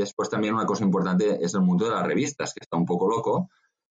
[0.01, 3.09] Después también una cosa importante es el mundo de las revistas, que está un poco
[3.09, 3.51] loco.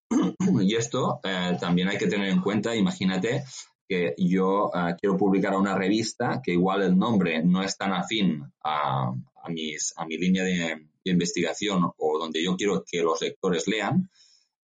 [0.61, 3.43] y esto eh, también hay que tener en cuenta, imagínate
[3.87, 7.93] que yo eh, quiero publicar a una revista que igual el nombre no es tan
[7.93, 9.11] afín a,
[9.49, 14.11] mis, a mi línea de, investigación o donde yo quiero que los lectores lean,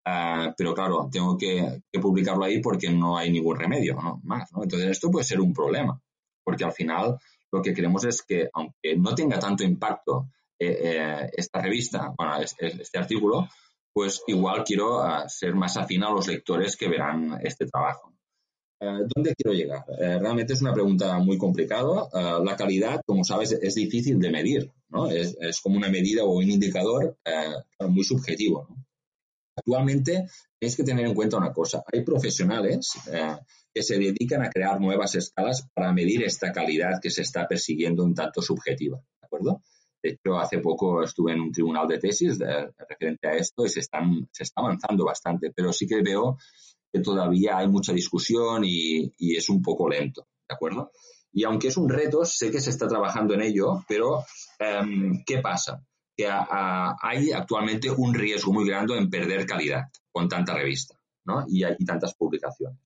[0.06, 4.22] eh, pero claro, tengo que, publicarlo ahí porque no hay ningún remedio ¿no?
[4.24, 4.48] más.
[4.52, 6.00] Entonces esto puede ser un problema,
[6.44, 7.18] porque al final
[7.52, 10.28] lo que queremos es que, aunque no tenga tanto impacto
[10.60, 13.48] eh, esta revista, bueno, este, este, artículo,
[13.94, 18.16] pues igual quiero ser más afín a los lectores que verán este trabajo.
[18.80, 19.86] Eh, ¿Dónde quiero llegar?
[19.88, 22.08] Eh, realmente es una pregunta muy complicada.
[22.14, 25.10] Eh, la calidad, como sabes, es difícil de medir, ¿no?
[25.10, 27.18] Es, como una medida o un indicador
[27.80, 28.68] muy subjetivo,
[29.58, 30.28] Actualmente
[30.60, 31.82] tenéis que tener en cuenta una cosa.
[31.94, 32.92] Hay profesionales
[33.74, 38.04] que se dedican a crear nuevas escalas para medir esta calidad que se está persiguiendo
[38.04, 39.64] un tanto subjetiva, ¿de acuerdo?
[40.06, 43.80] De hecho, hace poco estuve en un tribunal de tesis referente a esto y se,
[43.80, 46.38] están, está avanzando bastante, pero sí que veo
[47.02, 50.92] todavía hay mucha discusión y, es un poco lento, ¿de acuerdo?
[51.32, 54.24] Y aunque es un reto, sé que se está trabajando en ello, pero
[54.60, 55.84] em, ¿qué pasa?
[56.16, 60.96] Que hay actualmente un riesgo muy grande en perder calidad con tanta revista
[61.26, 61.46] ¿no?
[61.48, 62.80] y, tantas publicaciones.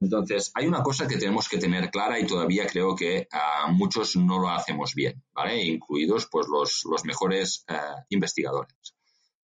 [0.00, 4.16] Entonces, hay una cosa que tenemos que tener clara y todavía creo que a muchos
[4.16, 5.62] no lo hacemos bien, ¿vale?
[5.64, 7.74] Incluidos pues, los, los mejores eh,
[8.10, 8.94] investigadores.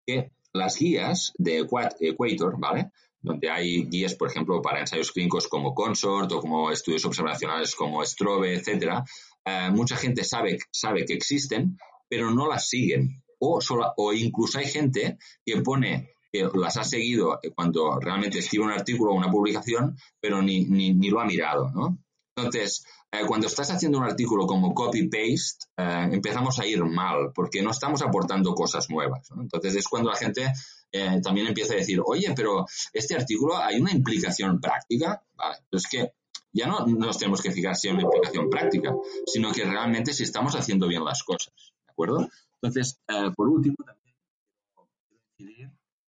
[0.07, 1.67] Que las guías de
[2.01, 2.91] Equator, ¿vale?
[3.25, 8.05] donde hay guías, por ejemplo, para ensayos clínicos como Consort o como estudios observacionales como
[8.05, 9.03] Strobe, etcétera,
[9.47, 13.23] eh, mucha gente sabe, sabe que existen, pero no las siguen.
[13.39, 13.61] O,
[13.97, 19.12] o incluso hay gente que pone que las ha seguido cuando realmente escribe un artículo
[19.12, 21.97] o una publicación, pero ni, ni, ni lo ha mirado, ¿no?
[22.37, 27.62] Entonces, eh, cuando estás haciendo un artículo como copy-paste, eh, empezamos a ir mal porque
[27.62, 29.30] no estamos aportando cosas nuevas.
[29.30, 30.53] Entonces, es cuando la gente
[30.91, 35.22] eh, también empieza a decir, oye, pero este artículo hay una implicación práctica.
[35.37, 36.14] Vale, pues que
[36.53, 38.93] ya no nos tenemos que fijar si hay una implicación práctica,
[39.24, 41.55] sino que realmente si estamos haciendo bien las cosas.
[41.87, 42.28] ¿De acuerdo?
[42.61, 42.99] Entonces,
[43.37, 44.05] por último, también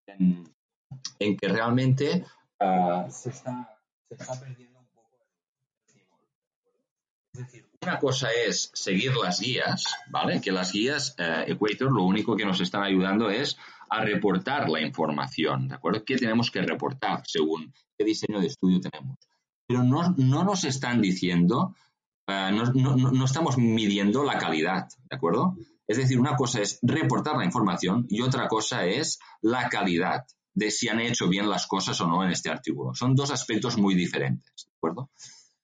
[0.07, 2.25] en, que realmente
[3.11, 3.79] se, está,
[4.09, 4.77] se está perdiendo
[7.37, 10.41] es decir, una cosa es seguir las guías, ¿vale?
[10.41, 13.59] Que las guías eh, Equator lo único que nos están ayudando es
[13.91, 16.03] a reportar la información, ¿de acuerdo?
[16.05, 19.19] ¿Qué tenemos que reportar según qué diseño de estudio tenemos?
[19.69, 21.75] Pero no, nos están diciendo,
[22.27, 25.57] eh, no, no, estamos midiendo la calidad, ¿de acuerdo?
[25.87, 30.25] Es decir, una cosa es reportar la información y otra cosa es la calidad
[30.55, 32.95] de si han hecho bien las cosas o no en este artículo.
[32.95, 35.11] Son dos aspectos muy diferentes, ¿de acuerdo?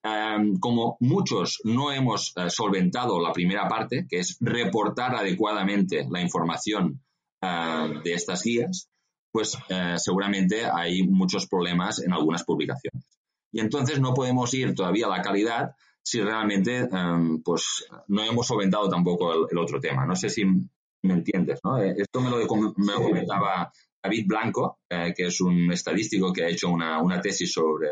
[0.05, 6.21] Em, como muchos no hemos eh, solventado la primera parte, que es reportar adecuadamente la
[6.21, 7.01] información
[7.41, 8.91] eh, de estas guías,
[9.31, 13.05] pues eh, seguramente hay muchos problemas en algunas publicaciones.
[13.53, 15.71] Y entonces no podemos ir todavía a la calidad
[16.03, 20.05] si realmente em, pues no hemos solventado tampoco el, otro tema.
[20.07, 21.79] No sé si me entiendes, ¿no?
[21.79, 22.39] Esto me lo,
[22.77, 23.73] me comentaba
[24.03, 27.89] David Blanco, que es un estadístico que ha hecho una, una tesis sobre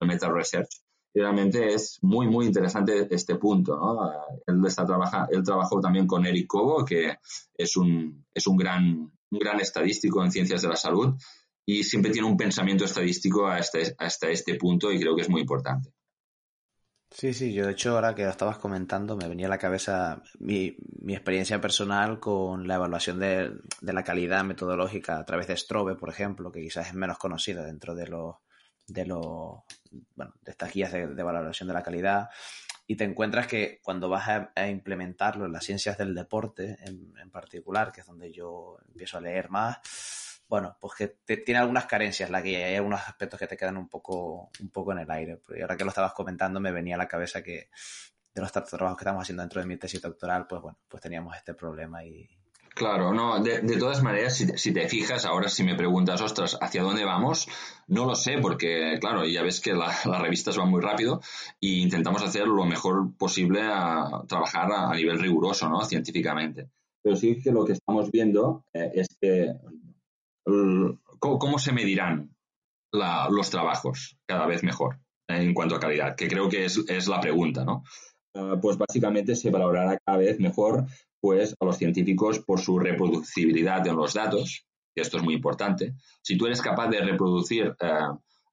[0.00, 0.68] el meta research
[1.20, 3.76] realmente es muy, muy interesante este punto.
[3.76, 4.10] ¿no?
[4.46, 7.16] Él, está trabaja, él trabajó también con Eric Cobo, que
[7.54, 11.14] es un, es un gran, un gran estadístico en ciencias de la salud
[11.64, 15.40] y siempre tiene un pensamiento estadístico hasta, hasta este punto y creo que es muy
[15.40, 15.90] importante.
[17.10, 20.22] Sí, sí, yo de hecho ahora que lo estabas comentando me venía a la cabeza
[20.38, 25.56] mi, mi experiencia personal con la evaluación de, de, la calidad metodológica a través de
[25.56, 28.36] Strobe, por ejemplo, que quizás es menos conocida dentro de los
[28.86, 29.62] de, los,
[30.14, 32.28] bueno, de estas guías de, valoración de la calidad.
[32.86, 37.92] Y te encuentras que cuando vas a, implementarlo en las ciencias del deporte en, particular,
[37.92, 39.78] que es donde yo empiezo a leer más,
[40.48, 43.88] bueno, pues que tiene algunas carencias la guía, hay algunos aspectos que te quedan un
[43.88, 45.40] poco, un poco en el aire.
[45.56, 47.68] Y ahora que lo estabas comentando me venía a la cabeza que
[48.34, 51.34] de los trabajos que estamos haciendo dentro de mi tesis doctoral, pues bueno, pues teníamos
[51.36, 52.28] este problema y,
[52.76, 57.06] Claro, no, de, todas maneras, si, te fijas, ahora si me preguntas, ostras, ¿hacia dónde
[57.06, 57.48] vamos?
[57.86, 61.22] No lo sé, porque, claro, ya ves que las revistas van muy rápido
[61.58, 65.82] e intentamos hacer lo mejor posible a trabajar a, nivel riguroso, ¿no?
[65.86, 66.68] Científicamente.
[67.00, 69.54] Pero sí que lo que estamos viendo eh, es que
[71.18, 72.34] ¿cómo, se medirán
[72.92, 77.64] los trabajos cada vez mejor en cuanto a calidad, que creo que es, la pregunta,
[77.64, 77.82] ¿no?
[78.34, 80.86] Ah, pues básicamente se valorará cada vez mejor
[81.20, 85.94] pues a los científicos por su reproducibilidad en los datos, que esto es muy importante.
[86.22, 87.98] Si tú eres capaz de reproducir eh,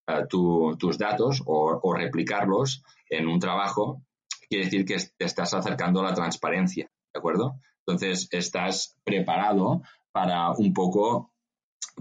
[0.08, 4.02] eh, tus datos o, replicarlos en un trabajo,
[4.50, 7.60] quiere decir que te estás acercando a la transparencia, ¿de acuerdo?
[7.86, 9.82] Entonces, estás preparado
[10.12, 11.33] para un poco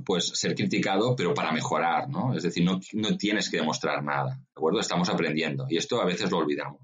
[0.04, 2.34] pues ser criticado, pero para mejorar, ¿no?
[2.34, 4.80] Es decir, no, no, tienes que demostrar nada, ¿de acuerdo?
[4.80, 6.80] Estamos aprendiendo y esto a veces lo olvidamos.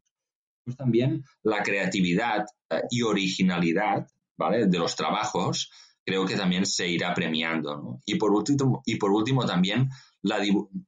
[0.65, 4.07] Pues también la creatividad eh, y originalidad,
[4.37, 4.67] ¿vale?
[4.67, 5.71] De los trabajos
[6.05, 8.01] creo que también se irá premiando.
[8.07, 9.91] Y por último, y por último también
[10.23, 10.39] la,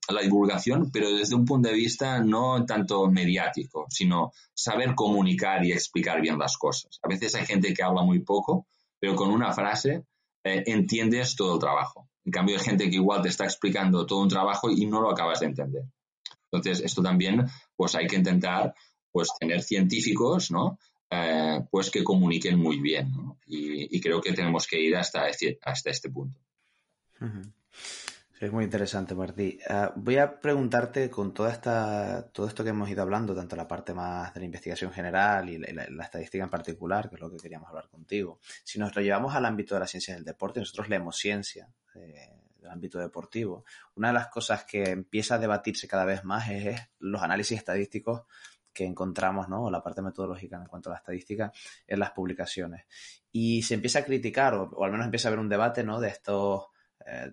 [0.09, 5.73] la, divulgación, pero desde un punto de vista no tanto mediático, sino saber comunicar y
[5.73, 6.99] explicar bien las cosas.
[7.03, 8.67] A veces hay gente que habla muy poco,
[8.99, 10.05] pero con una frase
[10.43, 12.10] eh, entiendes todo el trabajo.
[12.25, 15.11] En cambio, hay gente que igual te está explicando todo un trabajo y no lo
[15.11, 15.85] acabas de entender.
[16.51, 17.47] Entonces, esto también,
[17.77, 18.75] pues hay que intentar,
[19.11, 20.79] pues tener científicos, ¿no?
[21.11, 23.13] Eh, pues que comuniquen muy bien.
[23.47, 25.27] Y, creo que tenemos que ir hasta,
[25.63, 26.41] hasta este punto
[28.41, 29.59] es muy interesante, Martí.
[29.69, 33.69] Ah, voy a preguntarte con toda esta, todo esto que hemos ido hablando, tanto la
[33.69, 37.37] parte más de la investigación general y la, estadística en particular, que es lo que
[37.37, 38.41] queríamos hablar contigo.
[38.65, 42.71] Si nos lo llevamos al ámbito de la ciencia del deporte, nosotros leemos ciencia del
[42.71, 43.65] ámbito deportivo.
[43.97, 48.23] Una de las cosas que empieza a debatirse cada vez más es, los análisis estadísticos
[48.73, 49.65] que encontramos, ¿no?
[49.65, 51.53] O la parte metodológica en cuanto a la estadística
[51.87, 52.87] en las publicaciones.
[53.33, 56.01] Y se empieza a criticar, o, al menos empieza a haber un debate, ¿no?
[56.01, 56.67] De estos
[57.05, 57.33] eh,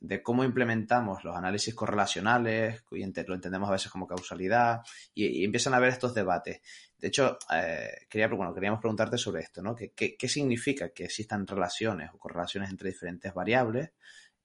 [0.00, 4.80] de cómo implementamos los análisis correlacionales, y lo entendemos a veces como causalidad,
[5.14, 6.62] y, empiezan a haber estos debates.
[6.98, 9.76] De hecho, eh, quería, bueno, queríamos preguntarte sobre esto, ¿no?
[9.76, 13.92] ¿Qué, qué, significa que existan relaciones o correlaciones entre diferentes variables?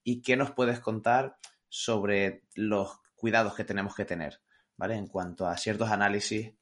[0.04, 1.38] ¿Y qué nos puedes contar
[1.68, 4.40] sobre los cuidados que tenemos que tener,
[4.76, 4.94] ¿vale?
[4.94, 6.52] En cuanto a ciertos análisis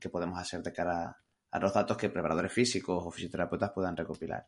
[0.00, 1.18] que podemos hacer de cara
[1.50, 4.46] a los datos que preparadores físicos o fisioterapeutas puedan recopilar.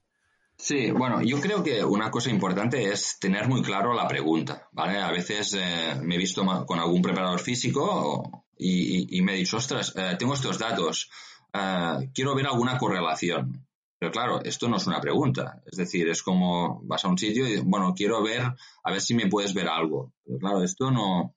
[0.57, 4.99] Sí, bueno, yo creo que una cosa importante es tener muy claro la pregunta, ¿vale?
[4.99, 9.93] A veces eh, me he visto con algún preparador físico y, me he dicho, ostras,
[9.97, 11.11] eh, tengo estos datos,
[11.53, 13.67] eh, quiero ver alguna correlación.
[13.99, 15.63] Pero claro, esto no es una pregunta.
[15.67, 19.15] Es decir, es como vas a un sitio y, bueno, quiero ver, a ver si
[19.15, 20.13] me puedes ver algo.
[20.25, 21.35] Pero claro, esto no,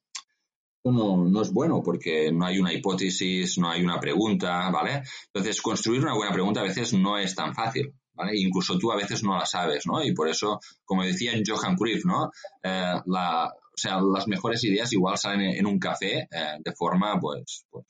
[0.83, 5.03] no, no, es bueno porque no hay una hipótesis, no hay una pregunta, ¿vale?
[5.27, 7.93] Entonces, construir una buena pregunta a veces no es tan fácil.
[8.33, 10.03] Incluso tú a veces no la sabes, ¿no?
[10.03, 12.31] Y por eso, como decía Johan Cruyff, ¿no?
[12.63, 17.65] Eh, o sea, las mejores ideas igual salen en, un café eh, de forma, pues,
[17.69, 17.85] pues,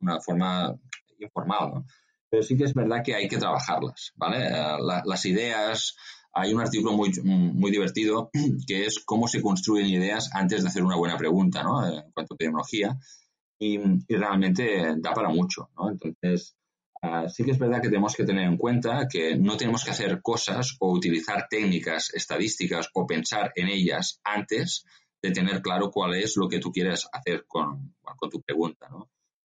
[0.00, 0.74] una forma
[1.18, 1.86] informal, ¿no?
[2.28, 4.46] Pero sí que es verdad que hay que trabajarlas, ¿vale?
[4.46, 5.96] Eh, las ideas,
[6.32, 8.30] hay un artículo muy, muy divertido
[8.66, 11.86] que es cómo se construyen ideas antes de hacer una buena pregunta, ¿no?
[11.86, 12.96] En cuanto a tecnología.
[13.58, 13.78] Y,
[14.08, 15.90] y realmente da para mucho, ¿no?
[15.90, 16.56] Entonces,
[17.04, 19.90] Ah, sí que es verdad que tenemos que tener en cuenta que no tenemos que
[19.90, 24.84] hacer cosas o utilizar técnicas estadísticas o pensar en ellas antes
[25.20, 27.96] de tener claro cuál es lo que tú quieres hacer con,
[28.30, 28.88] tu pregunta.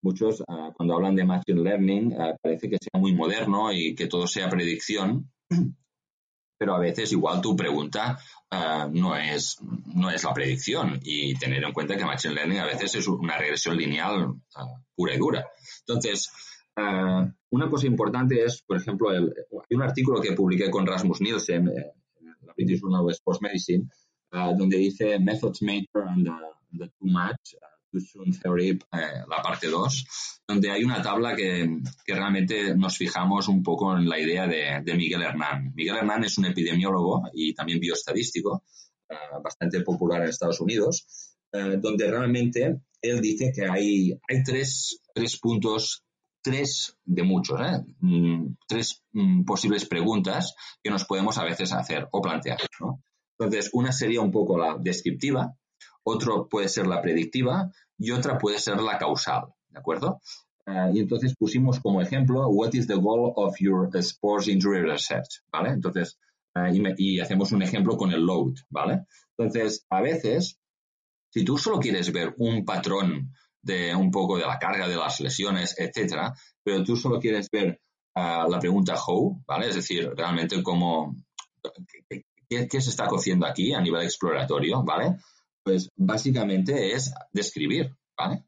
[0.04, 4.06] Muchos, ah, cuando hablan de Machine Learning, ah, parece que sea muy moderno y que
[4.06, 5.32] todo sea predicción,
[6.60, 8.20] pero a veces igual tu pregunta
[8.92, 9.58] no, es,
[9.94, 13.38] no es la predicción y tener en cuenta que Machine Learning a veces es una
[13.38, 14.34] regresión lineal
[14.96, 15.46] pura y dura.
[15.82, 16.32] Entonces,
[16.80, 21.70] Ah, una cosa importante es, por ejemplo, hay un artículo que publiqué con Rasmus Nielsen
[21.70, 23.90] eh, en la British Journal of Sports Medicine,
[24.32, 26.30] ah, donde dice Methods Matter and
[26.78, 30.06] the, Too Much, uh, Too Soon Theory, eh, la parte 2,
[30.48, 34.84] donde hay una tabla que, que, realmente nos fijamos un poco en la idea de,
[34.84, 35.74] de, Miguel Hernán.
[35.74, 38.66] Miguel Hernán es un epidemiólogo y también bioestadístico,
[39.10, 45.40] ah, bastante popular en Estados Unidos, donde realmente él dice que hay, hay tres, tres
[45.40, 46.04] puntos
[46.42, 47.84] tres de muchos, ¿eh?
[48.00, 52.58] mm, tres mm, posibles preguntas que nos podemos a veces hacer o plantear.
[53.40, 55.54] Entonces, una sería un poco la descriptiva,
[56.04, 60.22] otro puede ser la predictiva y otra puede ser la causal, ¿de acuerdo?
[60.66, 65.42] Eh, y entonces pusimos como ejemplo, what is the goal of your sports injury research,
[65.52, 65.70] ¿vale?
[65.70, 66.18] Entonces,
[66.56, 69.06] eh, y, y hacemos un ejemplo con el load, ¿vale?
[69.38, 70.60] Entonces, a veces,
[71.30, 75.20] si tú solo quieres ver un patrón de un poco de la carga de las
[75.20, 76.34] lesiones, etcétera,
[76.64, 77.80] pero tú solo quieres ver
[78.16, 79.70] ah, la pregunta how, ¿vale?
[79.70, 81.16] Es decir, realmente cómo,
[82.50, 85.18] qué, se está cociendo aquí a nivel exploratorio, ¿vale?
[85.64, 88.44] Pues básicamente es describir, ¿vale?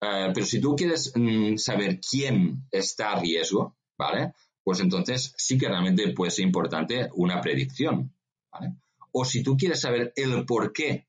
[0.00, 4.32] Eh, pero si tú quieres mm, saber quién está a riesgo, ¿vale?
[4.64, 8.14] Pues entonces sí que realmente puede ser importante una predicción,
[8.52, 8.76] ¿vale?
[9.12, 11.06] O si tú quieres saber el por qué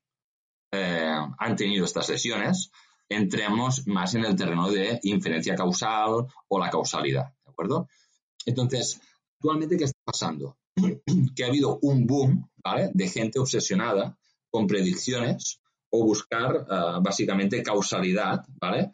[0.72, 2.70] eh, han tenido estas lesiones,
[3.14, 7.88] entremos más en el terreno de inferencia causal o la causalidad, ¿de acuerdo?
[8.46, 9.00] Entonces,
[9.38, 10.56] actualmente, ¿qué está pasando?
[11.36, 12.50] que ha habido un boom.
[12.94, 14.16] De gente obsesionada
[14.48, 15.60] con predicciones
[15.90, 16.66] o buscar
[17.02, 18.92] básicamente causalidad, ¿vale?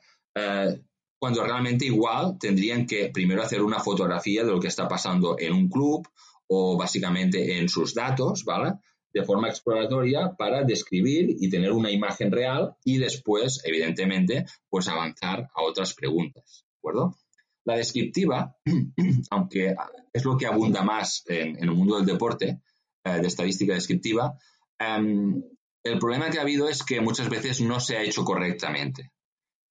[1.20, 5.52] cuando realmente igual tendrían que primero hacer una fotografía de lo que está pasando en
[5.52, 6.08] un club
[6.48, 8.74] o básicamente en sus datos, ¿vale?
[9.12, 15.48] De forma exploratoria para describir y tener una imagen real y después, evidentemente, pues avanzar
[15.54, 17.16] a otras preguntas, ¿de acuerdo?
[17.64, 18.56] La descriptiva,
[19.30, 19.74] aunque
[20.12, 22.60] es lo que abunda más en, el mundo del deporte,
[23.04, 24.38] eh, de estadística descriptiva,
[24.78, 25.42] em,
[25.82, 29.12] el problema que ha habido es que muchas veces no se ha hecho correctamente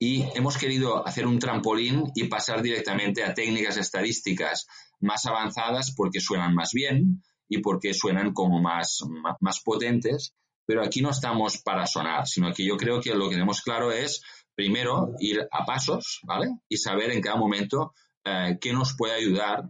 [0.02, 4.66] y hemos querido hacer un trampolín y pasar directamente a técnicas estadísticas
[4.98, 9.00] más avanzadas porque suenan más bien y porque suenan como más,
[9.40, 10.34] más potentes,
[10.64, 13.90] pero aquí no estamos para sonar, sino que yo creo que lo que tenemos claro
[13.90, 14.22] es,
[14.54, 16.60] primero, ir a pasos, ¿vale?
[16.68, 17.92] Y saber en cada momento
[18.24, 19.68] eh, qué nos puede ayudar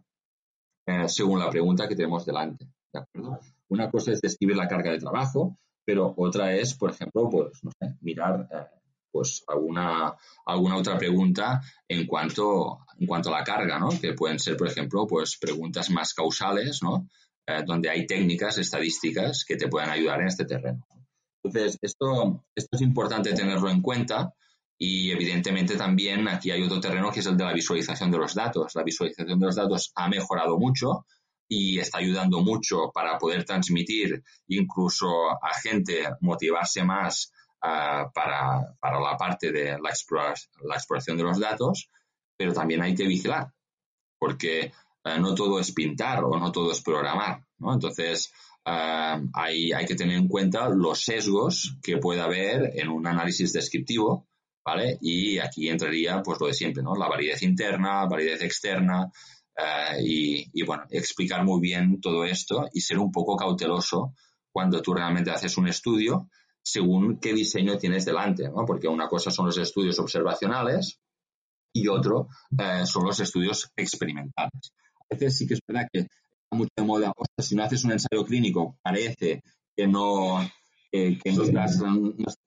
[0.87, 2.69] eh, según la pregunta que tenemos delante.
[3.69, 5.57] Una cosa es describir la carga de trabajo,
[5.87, 7.63] pero otra es, por ejemplo, pues,
[8.03, 10.15] mirar eh, pues alguna,
[10.45, 13.89] alguna otra pregunta en cuanto, en cuanto a la carga, ¿no?
[13.89, 17.09] Que pueden ser, por ejemplo, pues preguntas más causales, ¿no?
[17.51, 20.87] Eh, donde hay técnicas estadísticas que te puedan ayudar en este terreno.
[21.43, 24.33] Entonces, esto, esto es importante tenerlo en cuenta
[24.79, 28.35] y evidentemente también aquí hay otro terreno que es el de la visualización de los
[28.35, 28.77] datos.
[28.77, 31.07] La visualización de los datos ha mejorado mucho
[31.49, 39.17] y está ayudando mucho para poder transmitir incluso a gente motivarse más para, para, la
[39.19, 39.91] parte de la,
[40.63, 41.91] la, exploración de los datos,
[42.37, 43.53] pero también hay que vigilar,
[44.19, 44.73] porque
[45.05, 47.73] eh, no todo es pintar o no todo es programar, ¿no?
[47.73, 48.31] Entonces,
[48.67, 53.53] eh, hay, hay, que tener en cuenta los sesgos que puede haber en un análisis
[53.53, 54.29] descriptivo,
[54.65, 54.99] ¿vale?
[55.01, 56.95] Y aquí entraría, pues, lo de siempre, ¿no?
[56.95, 59.11] La validez interna, validez externa,
[59.57, 64.15] eh, y, y, bueno, explicar muy bien todo esto y ser un poco cauteloso
[64.53, 66.29] cuando tú realmente haces un estudio
[66.63, 68.67] según qué diseño tienes delante, ¿no?
[68.67, 71.01] Porque una cosa son los estudios observacionales
[71.73, 72.29] y otro
[72.85, 74.73] son los estudios experimentales.
[75.11, 77.85] A veces sí que es verdad que está mucho de moda, o si no haces
[77.85, 79.43] un ensayo clínico, parece
[79.77, 80.39] que no,
[80.91, 81.81] que no estás,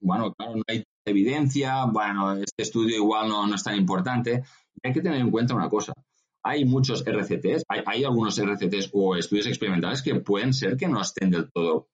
[0.00, 4.42] bueno, claro, no hay evidencia, bueno, este estudio igual no, no es tan importante.
[4.82, 5.92] Y hay que tener en cuenta una cosa,
[6.42, 11.00] hay muchos RCTs, hay, hay, algunos RCTs o estudios experimentales que pueden ser que no
[11.00, 11.88] estén del todo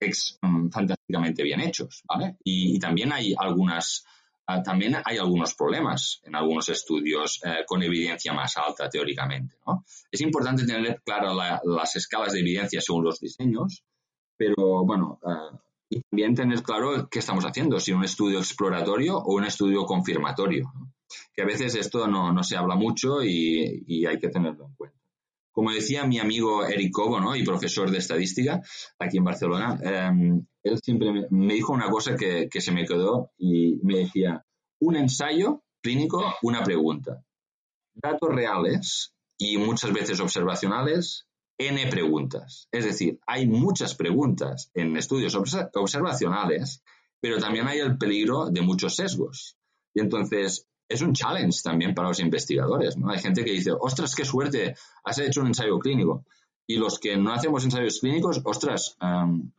[0.00, 2.36] ex, mm, fantásticamente bien hechos, ¿vale?
[2.44, 4.04] Y, también hay algunas,
[4.50, 9.84] ah, también hay algunos problemas en algunos estudios eh, con evidencia más alta teóricamente, ¿no?
[10.10, 13.84] Es importante tener claro las escalas de evidencia según los diseños,
[14.36, 19.34] pero bueno, ah, y también tener claro qué estamos haciendo, si un estudio exploratorio o
[19.34, 20.72] un estudio confirmatorio,
[21.34, 24.74] que a veces esto no, no se habla mucho y, y hay que tenerlo en
[24.74, 25.00] cuenta.
[25.52, 27.34] Como decía mi amigo Eric Cobo, ¿no?
[27.34, 28.60] y profesor de estadística
[28.98, 33.76] aquí en Barcelona, em, él siempre me, dijo una cosa que, se me quedó y
[33.82, 34.44] me decía,
[34.80, 37.22] un ensayo clínico, una pregunta.
[37.94, 41.26] Datos reales y muchas veces observacionales,
[41.58, 42.68] N preguntas.
[42.70, 46.82] Es decir, hay muchas preguntas en estudios observacionales,
[47.20, 49.56] pero también hay el peligro de muchos sesgos.
[49.94, 52.96] Y entonces, es un challenge también para los investigadores.
[53.08, 56.24] Hay gente que dice, ostras, qué suerte, has hecho un ensayo clínico.
[56.70, 58.96] Y los que no hacemos ensayos clínicos, ostras,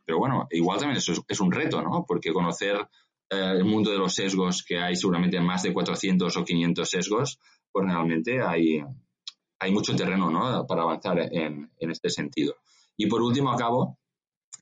[0.06, 2.06] pero bueno, igual también eso es, un reto, ¿no?
[2.08, 2.88] Porque conocer
[3.28, 7.38] eh, el mundo de los sesgos, que hay seguramente más de 400 o 500 sesgos,
[7.70, 8.82] pues realmente hay,
[9.58, 10.66] hay mucho terreno, ¿no?
[10.66, 12.54] Para avanzar en, este sentido.
[12.96, 13.98] Y por último, acabo,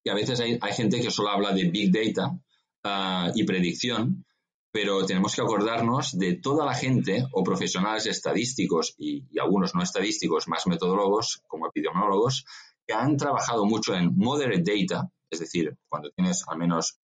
[0.03, 2.36] que a veces hay, gente que solo habla de Big Data
[2.82, 4.24] ah, y predicción,
[4.72, 10.48] pero tenemos que acordarnos de toda la gente o profesionales estadísticos y, algunos no estadísticos,
[10.48, 12.44] más metodólogos como epidemiólogos,
[12.86, 16.98] que han trabajado mucho en moderate data, es decir, cuando tienes al menos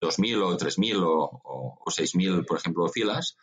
[0.00, 3.36] 2.000 o 3.000 o, o 6.000, por ejemplo, filas,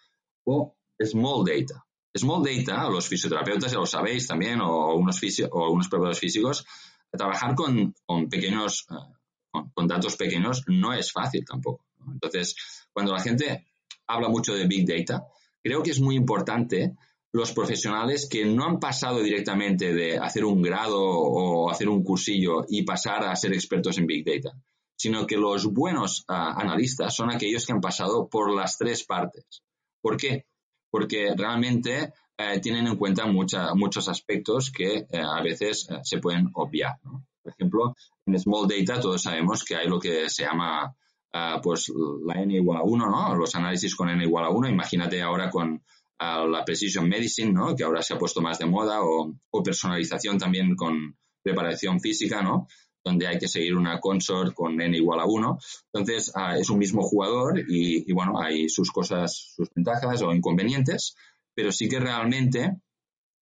[0.44, 1.86] o small data.
[2.16, 5.22] Small data, los fisioterapeutas ya lo sabéis también, o unos,
[5.52, 6.66] o unos preparadores físicos,
[7.12, 7.94] trabajar con,
[8.30, 11.86] pequeños, eh, con, datos pequeños no es fácil tampoco.
[12.08, 12.56] Entonces,
[12.92, 13.68] cuando la gente
[14.10, 15.28] habla mucho de Big Data.
[15.64, 16.96] Creo que es muy importante
[17.32, 22.66] los profesionales que no han pasado directamente de hacer un grado o hacer un cursillo
[22.68, 24.58] y pasar a ser expertos en Big Data,
[24.96, 29.62] sino que los buenos ah, analistas son aquellos que han pasado por las tres partes.
[30.02, 30.48] ¿Por qué?
[30.90, 36.50] Porque realmente eh, tienen en cuenta muchos aspectos que eh, a veces eh, se pueden
[36.54, 36.98] obviar.
[37.44, 37.96] Por ejemplo,
[38.26, 40.96] en Small Data todos sabemos que hay lo que se llama
[41.32, 41.92] Ah, pues
[42.26, 43.36] la n igual a 1, ¿no?
[43.36, 44.70] Los análisis con n igual a 1.
[44.70, 45.84] Imagínate ahora con
[46.20, 47.76] ah, la precision medicine, ¿no?
[47.76, 52.68] Que ahora se ha puesto más de moda o, personalización también con preparación física, ¿no?
[53.02, 55.58] donde hay que seguir una consort con n igual a 1.
[55.94, 61.16] Entonces, ah, es un mismo jugador y, bueno, hay sus cosas, sus ventajas o inconvenientes,
[61.56, 62.82] pero sí que realmente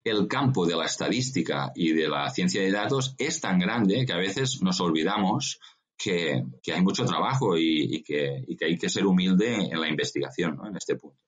[0.03, 4.13] el campo de la estadística y de la ciencia de datos es tan grande que
[4.13, 5.59] a veces nos olvidamos
[5.97, 10.57] que, hay mucho trabajo y, que, y, que, hay que ser humilde en la investigación,
[10.57, 10.67] ¿no?
[10.67, 11.19] En este punto.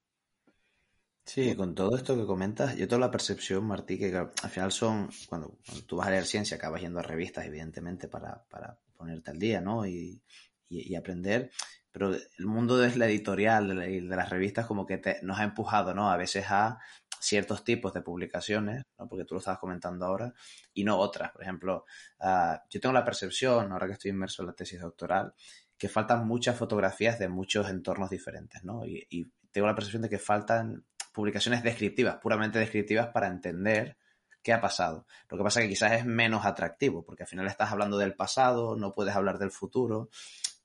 [1.25, 5.09] Sí, con todo esto que comentas, yo tengo la percepción, Martí, que al final son,
[5.27, 5.57] cuando,
[5.87, 9.59] tú vas a leer ciencia, acabas yendo a revistas, evidentemente, para, para ponerte al día,
[9.59, 9.87] ¿no?
[9.87, 10.21] Y,
[10.69, 11.51] y, aprender,
[11.91, 15.43] pero el mundo de la editorial y de, las revistas como que te, nos ha
[15.43, 16.11] empujado, ¿no?
[16.11, 16.79] A veces a
[17.19, 19.07] ciertos tipos de publicaciones, ¿no?
[19.07, 20.33] porque tú lo estabas comentando ahora,
[20.73, 21.31] y no otras.
[21.31, 21.85] Por ejemplo,
[22.19, 25.33] uh, yo tengo la percepción, ahora que estoy inmerso en la tesis doctoral,
[25.77, 28.85] que faltan muchas fotografías de muchos entornos diferentes, ¿no?
[28.85, 33.97] Y, y tengo la percepción de que faltan publicaciones descriptivas, puramente descriptivas para entender
[34.45, 35.07] qué ha pasado.
[35.29, 38.15] Lo que pasa es que quizás es menos atractivo, porque al final estás hablando del
[38.15, 40.09] pasado, no puedes hablar del futuro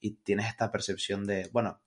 [0.00, 1.80] y tienes esta percepción de, bueno,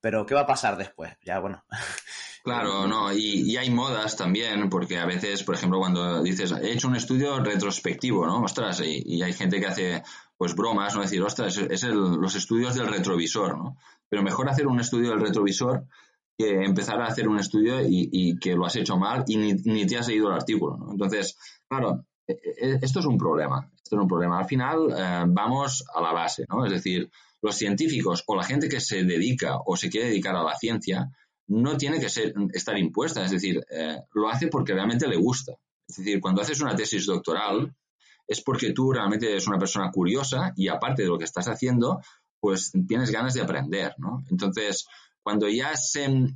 [0.00, 1.12] pero ¿qué va a pasar después?
[1.22, 1.64] Ya, bueno.
[2.44, 6.88] Claro, no, y, hay modas también, porque a veces, por ejemplo, cuando dices, he hecho
[6.88, 8.42] un estudio retrospectivo, ¿no?
[8.42, 10.02] Ostras, y, hay gente que hace,
[10.36, 11.00] pues, bromas, ¿no?
[11.00, 13.78] Decir, ostras, es, los estudios del retrovisor, ¿no?
[14.10, 15.86] Pero mejor hacer un estudio del retrovisor
[16.36, 19.96] que empezar a hacer un estudio y, que lo has hecho mal y ni, te
[19.96, 20.76] has leído el artículo.
[20.76, 20.92] ¿no?
[20.92, 23.70] Entonces, claro, e, e, esto es un problema.
[23.74, 24.38] Esto es un problema.
[24.38, 26.66] Al final eh, vamos a la base, ¿no?
[26.66, 30.42] Es decir, los científicos o la gente que se dedica o se quiere dedicar a
[30.42, 31.10] la ciencia
[31.48, 33.24] no tiene que ser, estar impuesta.
[33.24, 35.52] Es decir, eh, lo hace porque realmente le gusta.
[35.86, 37.74] Es decir, cuando haces una tesis doctoral
[38.26, 42.00] es porque tú realmente eres una persona curiosa y aparte de lo que estás haciendo,
[42.40, 44.24] pues tienes ganas de aprender, ¿no?
[44.30, 44.86] Entonces,
[45.22, 46.30] cuando ya se,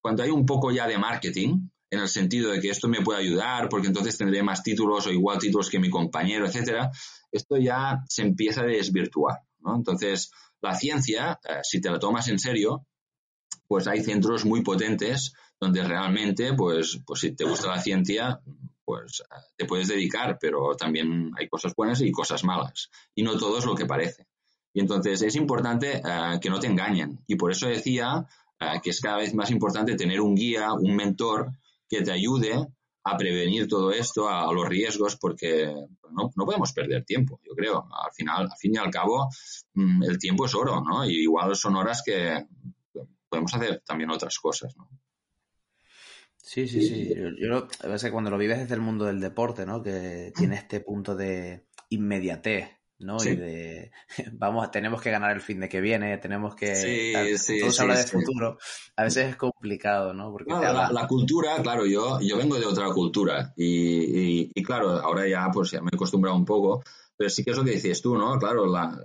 [0.00, 3.20] cuando hay un poco ya de marketing, en el sentido de que esto me puede
[3.20, 6.90] ayudar porque entonces tendré más títulos o igual títulos que mi compañero, etcétera,
[7.30, 9.76] esto ya se empieza a desvirtuar, ¿no?
[9.76, 10.30] Entonces,
[10.60, 12.86] la ciencia, eh, si te la tomas en serio,
[13.74, 18.40] pues hay centros muy potentes donde realmente, pues, pues si te gusta la ciencia,
[18.84, 22.88] pues eh, te puedes dedicar, pero también hay cosas buenas y cosas malas.
[23.16, 24.28] Y no todo es lo que parece.
[24.72, 27.18] Y entonces es importante eh, que no te engañen.
[27.26, 28.24] Y por eso decía
[28.60, 31.50] eh, que es cada vez más importante tener un guía, un mentor
[31.88, 32.68] que te ayude
[33.02, 35.74] a prevenir todo esto, a, los riesgos, porque
[36.12, 37.88] no, podemos perder tiempo, yo creo.
[37.92, 39.28] Al final, al fin y al cabo,
[39.74, 41.04] mm, el tiempo es oro, ¿no?
[41.04, 42.46] Y igual son horas que
[43.34, 44.88] podemos hacer también otras cosas, ¿no?
[46.36, 47.14] Sí, sí, sí.
[47.38, 49.82] Yo, a veces cuando lo vives desde el mundo del deporte, ¿no?
[49.82, 52.68] Que tiene este punto de inmediatez
[52.98, 53.16] ¿no?
[53.22, 53.92] Y de,
[54.32, 56.74] vamos, tenemos que ganar el fin de que viene, tenemos que...
[56.74, 58.58] Sí, todo se habla de futuro.
[58.96, 60.30] A veces es complicado, ¿no?
[60.30, 65.48] Porque la, cultura, claro, yo, yo vengo de otra cultura y, y, claro, ahora ya
[65.52, 66.82] pues ya me he acostumbrado un poco,
[67.16, 68.38] pero sí que es lo que dices tú, ¿no?
[68.38, 68.98] Claro, la,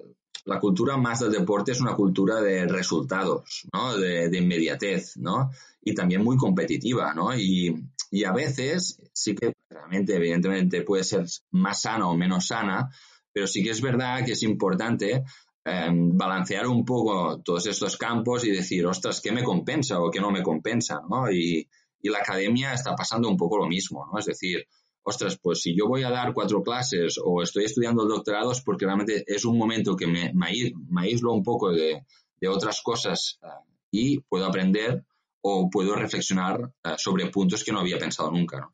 [0.49, 3.95] la cultura más del deporte es una cultura de resultados, ¿no?
[3.95, 5.51] De, de inmediatez, ¿no?
[5.83, 7.37] Y también muy competitiva, ¿no?
[7.37, 7.75] Y,
[8.09, 12.89] y a veces sí que realmente, evidentemente, puede ser más sana o menos sana,
[13.31, 15.23] pero sí que es verdad que es importante
[15.65, 20.19] em, balancear un poco todos estos campos y decir, ostras, ¿qué me compensa o qué
[20.19, 20.99] no me compensa?
[21.07, 21.31] ¿no?
[21.31, 21.67] Y,
[22.01, 24.17] la academia está pasando un poco lo mismo, ¿no?
[24.17, 24.65] Es decir,
[25.03, 28.61] ostras, pues si yo voy a dar cuatro clases o estoy estudiando el doctorado es
[28.61, 32.03] porque realmente es un momento que me, me aíslo un poco de,
[32.47, 33.47] otras cosas eh,
[33.91, 35.03] y puedo aprender
[35.41, 38.73] o puedo reflexionar eh, sobre puntos que no había pensado nunca, ¿no?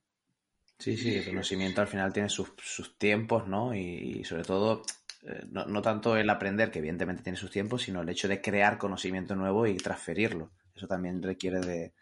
[0.77, 2.51] Sí, sí, el conocimiento al final tiene sus,
[2.97, 3.73] tiempos, ¿no?
[3.73, 4.83] Y, sobre todo,
[5.23, 8.77] eh, no, tanto el aprender, que evidentemente tiene sus tiempos, sino el hecho de crear
[8.77, 10.51] conocimiento nuevo y transferirlo.
[10.75, 11.93] Eso también requiere de,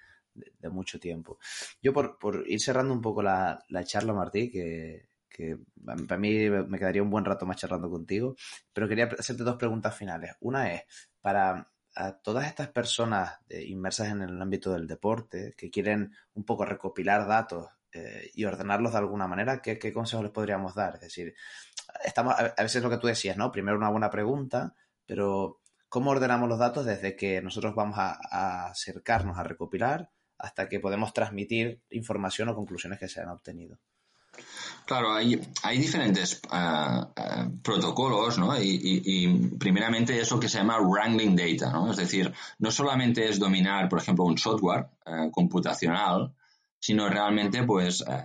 [0.70, 1.40] mucho tiempo.
[1.82, 5.10] Yo, por, ir cerrando un poco la, charla, Martí, que,
[5.86, 8.36] para mí me quedaría un buen rato más charlando contigo,
[8.72, 10.36] pero quería hacerte dos preguntas finales.
[10.42, 10.84] Una es,
[11.22, 11.70] para
[12.24, 17.68] todas estas personas inmersas en el ámbito del deporte, que quieren un poco recopilar datos
[17.92, 20.96] eh, y ordenarlos de alguna manera, ¿qué, ¿qué, consejos les podríamos dar?
[20.96, 21.36] Es decir,
[22.04, 23.52] estamos, a veces lo que tú decías, ¿no?
[23.52, 24.74] Primero una buena pregunta,
[25.06, 30.10] pero ¿cómo ordenamos los datos desde que nosotros vamos a, acercarnos a recopilar
[30.44, 33.80] hasta que podemos transmitir información o conclusiones que se han obtenido?
[34.86, 38.54] Claro, hay, hay diferentes eh, eh, protocolos, ¿no?
[38.62, 41.92] Y, primeramente eso que se llama wrangling data, ¿no?
[41.92, 44.88] Es decir, no solamente es dominar, por ejemplo, un software
[45.32, 46.34] computacional,
[46.78, 48.24] sino realmente, pues, eh,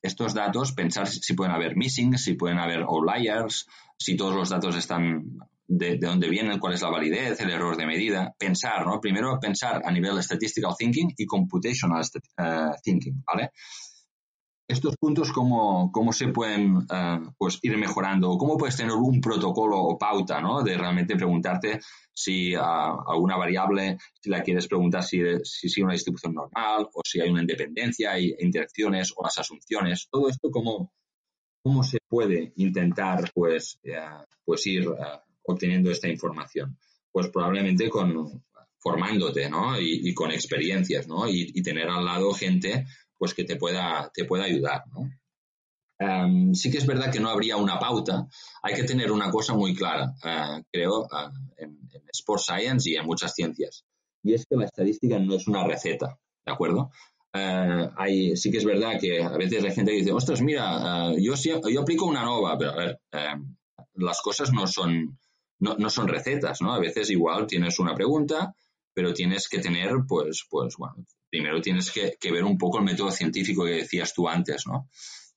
[0.00, 4.76] estos datos, pensar si pueden haber missing, si pueden haber outliers, si todos los datos
[4.76, 5.38] están
[5.70, 8.34] de, dónde vienen, cuál es la validez, el error de medida.
[8.36, 9.00] Pensar, ¿no?
[9.00, 13.50] Primero pensar a nivel statistical thinking y computational eh, thinking, ¿vale?
[14.70, 19.82] estos puntos cómo, cómo se pueden eh, pues ir mejorando, cómo puedes tener un protocolo
[19.82, 20.62] o pauta, ¿no?
[20.62, 21.80] De realmente preguntarte
[22.12, 27.20] si alguna variable, si la quieres preguntar si si sigue una distribución normal o si
[27.20, 30.92] hay una independencia, hay interacciones o las asunciones, todo esto cómo,
[31.64, 33.98] cómo se puede intentar pues, eh,
[34.44, 34.88] pues ir
[35.50, 36.78] obteniendo esta información.
[37.12, 38.44] Pues probablemente con
[38.78, 39.78] formándote, ¿no?
[39.78, 41.28] Y, con experiencias, ¿no?
[41.28, 42.86] Y, y tener al lado gente
[43.18, 45.10] pues que te pueda, te pueda ayudar, ¿no?
[46.00, 48.26] Em, sí que es verdad que no habría una pauta.
[48.62, 51.28] Hay que tener una cosa muy clara, eh, creo, eh,
[51.58, 53.84] en, en, Sports Science y en muchas ciencias.
[54.22, 56.90] Y es que la estadística no es una receta, ¿de acuerdo?
[57.34, 61.12] Eh, hay, sí que es verdad que a veces hay gente que dice, ostras, mira,
[61.18, 61.34] yo,
[61.68, 63.00] yo aplico una nova, pero a ver,
[63.94, 65.18] las cosas no son,
[65.60, 66.72] no, no, son recetas, ¿no?
[66.72, 68.54] A veces igual tienes una pregunta,
[68.92, 73.10] pero tienes que tener, pues, pues bueno, primero tienes que, ver un poco el método
[73.10, 74.88] científico que decías tú antes, ¿no?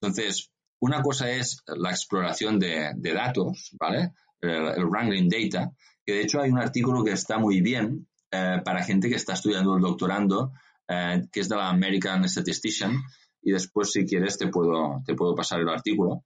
[0.02, 4.14] Entonces, una cosa es la exploración de, datos, ¿vale?
[4.42, 5.72] El, wrangling data,
[6.06, 9.34] que de hecho hay un artículo que está muy bien eh, para gente que está
[9.34, 10.52] estudiando el doctorando,
[10.88, 13.02] eh, que es de la American Statistician,
[13.42, 16.26] y después si quieres te puedo, te puedo pasar el artículo,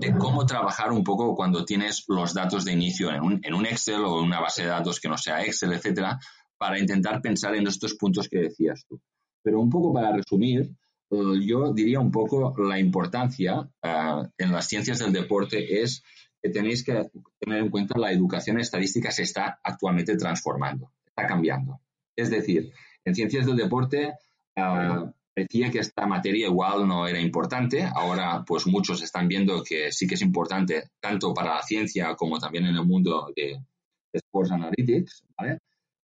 [0.00, 3.66] de cómo trabajar un poco cuando tienes los datos de inicio en un, en un
[3.66, 6.18] Excel o en una base de datos que no sea Excel, etcétera,
[6.56, 8.98] para intentar pensar en estos puntos que decías tú.
[9.42, 10.70] Pero un poco para resumir,
[11.10, 16.02] eh, yo diría un poco la importancia eh, en las ciencias del deporte es
[16.42, 21.78] que tenéis que tener en cuenta la educación estadística se está actualmente transformando, está cambiando.
[22.16, 22.72] Es decir,
[23.04, 24.14] en ciencias del deporte
[24.56, 25.10] eh,
[25.42, 30.06] decía que esta materia igual no era importante, ahora pues muchos están viendo que sí
[30.06, 33.60] que es importante tanto para la ciencia como también en el mundo de
[34.12, 35.58] Sports Analytics, ¿vale?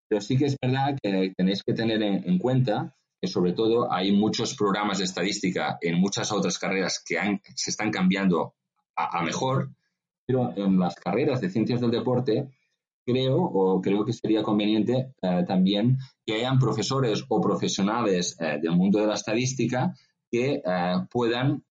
[0.09, 4.13] Pero sí que es verdad que tenéis que tener en, cuenta que sobre todo hay
[4.13, 7.17] muchos programas de estadística en muchas otras carreras que
[7.55, 8.55] se están cambiando
[8.95, 9.71] a, mejor,
[10.27, 12.49] pero en las carreras de ciencias del deporte
[13.07, 18.73] creo o creo que sería conveniente eh, también que hayan profesores o profesionales eh, del
[18.73, 19.95] mundo de la estadística
[20.29, 20.63] que eh,
[21.09, 21.63] puedan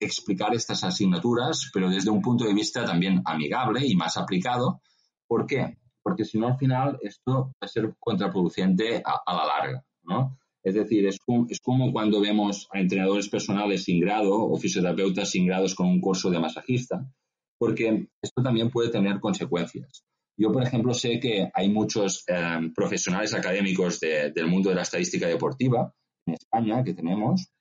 [0.00, 4.80] explicar estas asignaturas, pero desde un punto de vista también amigable y más aplicado.
[5.28, 5.78] ¿Por qué?
[6.02, 10.38] porque si no al final esto va a ser contraproducente a, la larga, ¿no?
[10.62, 11.18] Es decir, es
[11.48, 16.00] es como, cuando vemos a entrenadores personales sin grado o fisioterapeutas sin grados con un
[16.00, 17.10] curso de masajista,
[17.58, 20.04] porque esto también puede tener consecuencias.
[20.40, 25.26] Yo, por ejemplo, sé que hay muchos eh, profesionales académicos del mundo de la estadística
[25.26, 25.92] deportiva
[26.24, 27.52] en España que tenemos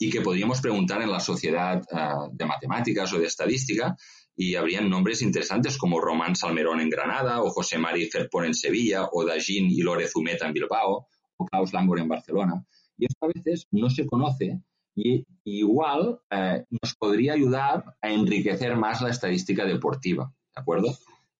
[0.00, 3.96] y que podríamos preguntar en la sociedad eh, de matemáticas o de estadística
[4.34, 9.08] y habrían nombres interesantes como Román Salmerón en Granada, o José Mari Ferpón en Sevilla,
[9.12, 11.06] o Dagin y Lore Zumeta en Bilbao,
[11.36, 12.66] o Klaus Langor en Barcelona.
[12.96, 14.60] Y esto a veces no se conoce
[14.96, 20.88] y igual eh, nos podría ayudar a enriquecer más la estadística deportiva, ¿de acuerdo?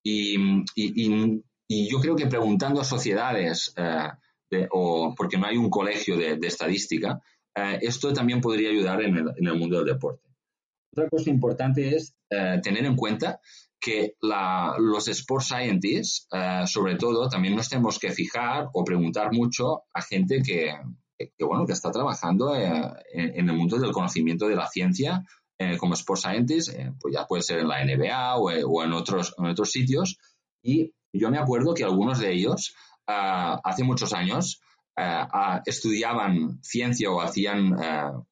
[0.09, 6.39] Y, yo creo que preguntando a sociedades, eh, o porque no hay un colegio de,
[6.43, 7.21] estadística,
[7.55, 10.29] eh, esto también podría ayudar en el mundo del deporte.
[10.93, 13.41] Otra cosa importante es eh, tener en cuenta
[13.81, 19.83] que los sports scientists, eh, sobre todo, también nos tenemos que fijar o preguntar mucho
[19.93, 20.73] a gente que,
[21.39, 22.71] bueno, que está trabajando eh,
[23.13, 25.25] en, el mundo del conocimiento de la ciencia
[25.79, 29.71] como sports scientist, pues ya puede ser en la NBA o, en, otros, en otros
[29.71, 30.19] sitios.
[30.63, 32.75] Y yo me acuerdo que algunos de ellos,
[33.07, 34.61] hace muchos años,
[35.67, 37.77] estudiaban ciencia o hacían,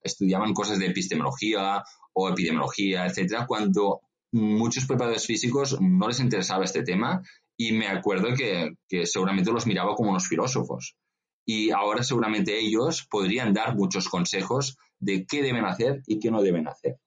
[0.03, 4.01] estudiaban cosas de epistemología o epidemiología, etcétera, cuando
[4.33, 7.23] muchos preparadores físicos no les interesaba este tema
[7.57, 10.97] y me acuerdo que, seguramente los miraba como unos filósofos.
[11.47, 16.43] Y ahora seguramente ellos podrían dar muchos consejos de qué deben hacer y qué no
[16.43, 16.99] deben hacer.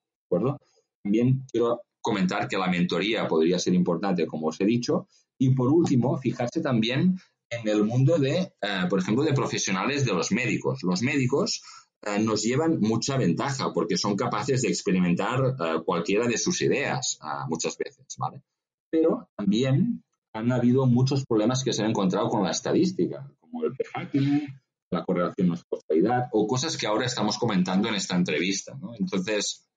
[1.02, 5.06] También quiero comentar que la mentoría podría ser importante, como os he dicho.
[5.38, 7.18] Y por último, fijarse también
[7.50, 10.82] en el mundo de, eh, por ejemplo, de profesionales de los médicos.
[10.82, 11.62] Los médicos
[12.02, 17.18] eh, nos llevan mucha ventaja porque son capaces de experimentar eh, cualquiera de sus ideas
[17.48, 18.42] muchas veces, ¿vale?
[18.90, 23.74] Pero también han habido muchos problemas que se han encontrado con la estadística, como el
[23.74, 24.46] p-hacking,
[24.92, 28.78] la correlación no causalidad o cosas que ahora estamos comentando en esta entrevista.
[28.98, 29.69] Entonces,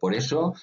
[0.00, 0.54] por eso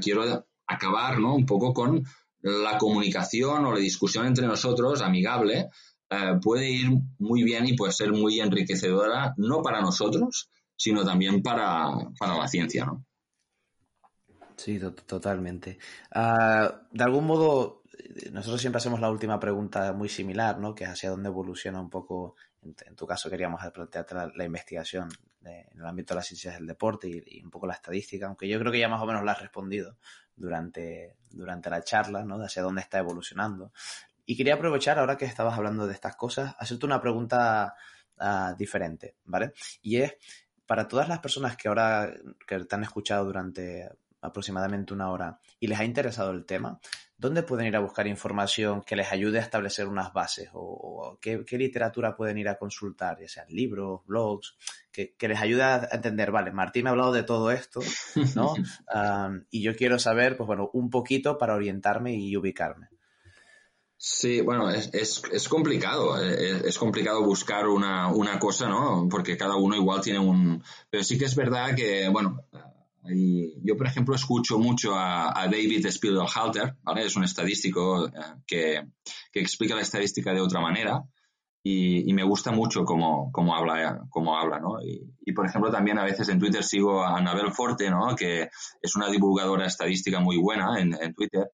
[0.00, 1.34] quiero acabar, ¿no?
[1.34, 2.04] Un poco con
[2.44, 5.70] la comunicación o la discusión entre nosotros amigable
[6.10, 11.42] eh, puede ir muy bien y puede ser muy enriquecedora, no para nosotros, sino también
[11.42, 11.88] para,
[12.20, 13.04] la ciencia, ¿no?
[14.56, 15.78] Sí, totalmente.
[16.12, 17.82] Ah, de algún modo,
[18.30, 20.74] nosotros siempre hacemos la última pregunta muy similar, ¿no?
[20.74, 25.08] Que es hacia dónde evoluciona un poco, en, tu caso queríamos plantearte la, investigación
[25.46, 28.58] en el ámbito de las ciencias del deporte y, un poco la estadística, aunque yo
[28.58, 29.96] creo que ya más o menos la has respondido
[30.36, 32.38] durante, durante la charla, ¿no?
[32.38, 33.72] De hacia dónde está evolucionando.
[34.26, 37.74] Y quería aprovechar, ahora que estabas hablando de estas cosas, hacerte una pregunta
[38.18, 39.52] ah, diferente, ¿vale?
[39.82, 40.16] Y es,
[40.66, 42.12] para todas las personas que ahora
[42.46, 43.88] que te han escuchado durante
[44.22, 46.80] aproximadamente una hora y les ha interesado el tema,
[47.16, 50.50] ¿dónde pueden ir a buscar información que les ayude a establecer unas bases?
[50.52, 53.18] ¿O, qué, literatura pueden ir a consultar?
[53.20, 54.56] Ya sean libros, blogs,
[54.90, 57.80] que, les ayude a entender, vale, Martín me ha hablado de todo esto,
[58.34, 58.54] ¿no?
[59.50, 62.88] y yo quiero saber, pues bueno, un poquito para orientarme y ubicarme.
[63.96, 69.08] Sí, bueno, es, es, complicado, es, es, complicado buscar una, una, cosa, ¿no?
[69.08, 70.62] Porque cada uno igual tiene un...
[70.90, 72.44] Pero sí que es verdad que, bueno,
[73.62, 77.04] yo, por ejemplo, escucho mucho a, David Spiegel-Halter, ¿vale?
[77.04, 78.10] Es un estadístico eh,
[78.46, 78.82] que,
[79.30, 81.02] que, explica la estadística de otra manera
[81.62, 84.82] y, y me gusta mucho cómo, cómo, habla, cómo habla, ¿no?
[84.82, 88.14] Y, y, por ejemplo, también a veces en Twitter sigo a Anabel Forte, ¿no?
[88.16, 88.48] Que
[88.80, 91.50] es una divulgadora estadística muy buena en, en Twitter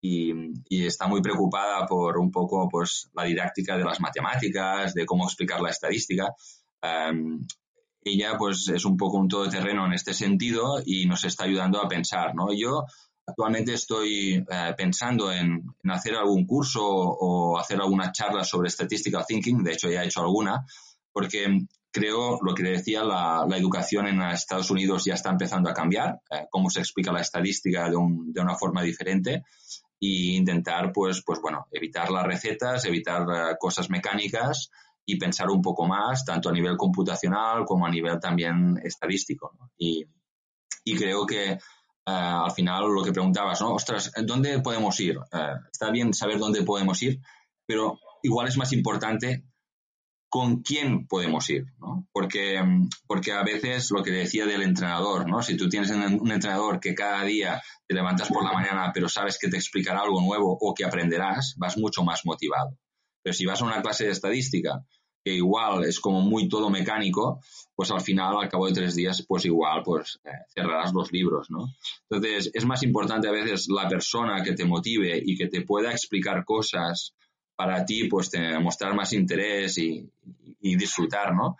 [0.00, 0.32] y,
[0.68, 5.24] y, está muy preocupada por un poco, pues, la didáctica de las matemáticas, de cómo
[5.24, 6.34] explicar la estadística.
[6.82, 7.46] Um,
[8.04, 11.88] ella pues es un poco un todoterreno en este sentido y nos está ayudando a
[11.88, 12.52] pensar, ¿no?
[12.52, 12.84] Yo
[13.26, 19.62] actualmente estoy eh, pensando en, hacer algún curso o hacer alguna charla sobre statistical thinking,
[19.62, 20.66] de hecho ya he hecho alguna,
[21.12, 26.20] porque creo, lo que decía, la, educación en Estados Unidos ya está empezando a cambiar,
[26.30, 27.96] eh, cómo se explica la estadística de,
[28.26, 29.44] de, una forma diferente
[30.00, 34.70] e intentar, pues, pues bueno, evitar las recetas, evitar eh, cosas mecánicas
[35.04, 39.52] y pensar un poco más, tanto a nivel computacional como a nivel también estadístico.
[39.76, 40.06] Y,
[40.96, 41.58] creo que eh,
[42.04, 43.74] al final lo que preguntabas, ¿no?
[43.74, 45.18] Ostras, ¿dónde podemos ir?
[45.32, 47.20] Eh, está bien saber dónde podemos ir,
[47.66, 49.44] pero igual es más importante
[50.32, 52.08] con quién podemos ir, ¿no?
[52.10, 52.58] Porque,
[53.06, 55.42] porque a veces lo que decía del entrenador, ¿no?
[55.42, 59.36] Si tú tienes un entrenador que cada día te levantas por la mañana, pero sabes
[59.38, 62.78] que te explicará algo nuevo o que aprenderás, vas mucho más motivado.
[63.22, 64.84] Pero si vas a una clase de estadística
[65.24, 67.40] que igual es como muy todo mecánico,
[67.74, 71.50] pues al final, al cabo de tres días, pues igual, pues eh, cerrarás los libros,
[71.50, 71.66] ¿no?
[72.10, 75.92] Entonces, es más importante a veces la persona que te motive y que te pueda
[75.92, 77.14] explicar cosas
[77.54, 80.10] para ti, pues te, mostrar más interés y,
[80.60, 81.56] disfrutar, ¿no?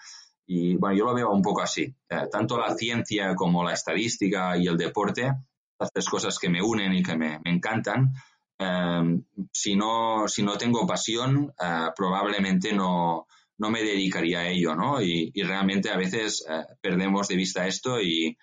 [0.46, 1.82] Y bueno, yo lo veo un poco así.
[2.08, 5.32] Eh, tanto la ciencia como la estadística y el deporte,
[5.78, 8.12] las tres cosas que me unen y que me, me encantan,
[8.59, 13.26] Em, si, no, si no tengo pasión, eh, probablemente no,
[13.59, 15.00] no me dedicaría a ello, ¿no?
[15.03, 18.36] Y, realmente a veces eh, perdemos de vista esto y,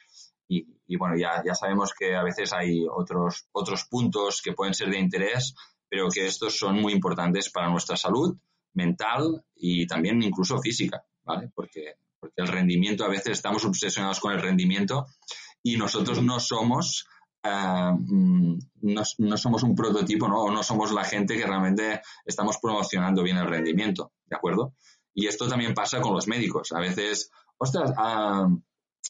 [0.47, 4.89] y, bueno, ya, ya sabemos que a veces hay otros, otros puntos que pueden ser
[4.89, 5.53] de interés,
[5.87, 8.35] pero que estos son muy importantes para nuestra salud
[8.73, 11.51] mental y también incluso física, ¿vale?
[11.53, 15.05] Porque, porque el rendimiento, a veces estamos obsesionados con el rendimiento
[15.61, 17.05] y nosotros no somos
[17.43, 20.51] Ah, mm, no, somos un prototipo, ¿no?
[20.51, 24.73] No somos la gente que realmente estamos promocionando bien el rendimiento, ¿de acuerdo?
[25.13, 26.71] Y esto también pasa con los médicos.
[26.73, 28.47] A veces, ostras, ah,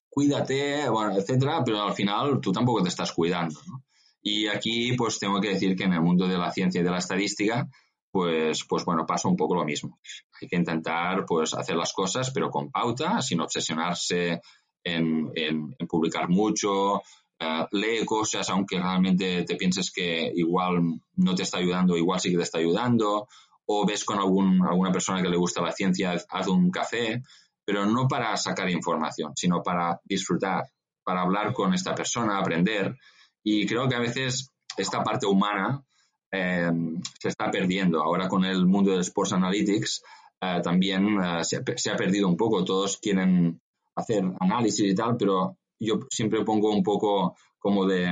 [0.09, 3.84] cuídate, bueno, etcétera, pero al final tú tampoco te estás cuidando, ¿no?
[4.21, 6.91] Y aquí, pues tengo que decir que en el mundo de la ciencia y de
[6.91, 7.67] la estadística,
[8.11, 9.99] pues, pues bueno, pasa un poco lo mismo.
[10.41, 14.41] Hay que intentar, pues, hacer las cosas, pero con pauta, sin obsesionarse
[14.84, 17.01] en, en publicar mucho,
[17.42, 22.32] uh, lee cosas aunque realmente te pienses que igual no te está ayudando, igual sí
[22.32, 23.28] que te está ayudando,
[23.66, 27.22] o ves con algún, alguna persona que le gusta la ciencia, haz un café,
[27.64, 30.64] pero no para sacar información, sino para disfrutar,
[31.04, 32.98] para hablar con esta persona, aprender.
[33.44, 35.84] Y creo que a veces esta parte humana
[36.32, 36.72] eh,
[37.20, 38.02] se está perdiendo.
[38.02, 40.02] Ahora con el mundo de Sports Analytics
[40.42, 42.66] eh, también eh, se, se, ha perdido un poco.
[42.66, 43.62] Todos quieren
[43.96, 48.09] hacer análisis y tal, pero yo siempre pongo un poco como de,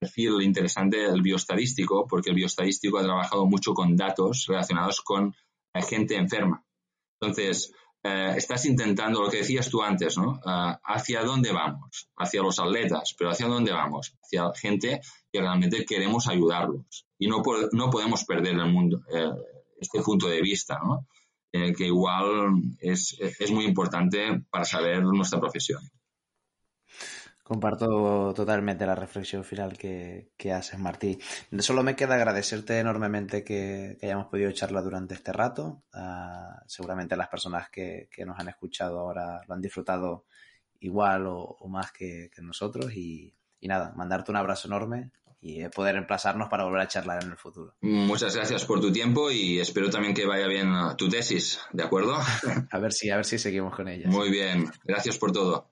[0.00, 5.34] perfil interesante el bioestadístico, porque el bioestadístico ha trabajado mucho con datos relacionados con
[5.74, 6.64] gente enferma.
[7.20, 7.72] Entonces,
[8.04, 10.40] eh, estás intentando lo que decías tú antes, ¿no?
[10.44, 12.10] Eh, ¿Hacia dónde vamos?
[12.16, 14.16] Hacia los atletas, pero ¿hacia dónde vamos?
[14.20, 15.00] Hacia gente
[15.32, 17.06] que realmente queremos ayudarlos.
[17.18, 17.42] Y no,
[17.72, 19.30] no podemos perder el mundo, eh,
[19.80, 21.06] este punto de vista, ¿no?
[21.52, 25.82] que igual es, es muy importante para saber nuestra profesión.
[27.42, 31.18] Comparto totalmente la reflexión final que, haces, Martí.
[31.58, 35.82] Solo me queda agradecerte enormemente que, hayamos podido charlar durante este rato.
[35.92, 40.24] Ah, seguramente las personas que, nos han escuchado ahora lo han disfrutado
[40.78, 42.92] igual o, más que, nosotros.
[42.94, 45.10] Y, nada, mandarte un abrazo enorme
[45.40, 47.74] y poder emplazarnos para volver a charlar en el futuro.
[47.80, 52.16] Muchas gracias por tu tiempo y espero también que vaya bien tu tesis, ¿de acuerdo?
[52.70, 54.08] a ver si, a ver si seguimos con ella.
[54.08, 55.71] Muy bien, gracias por todo.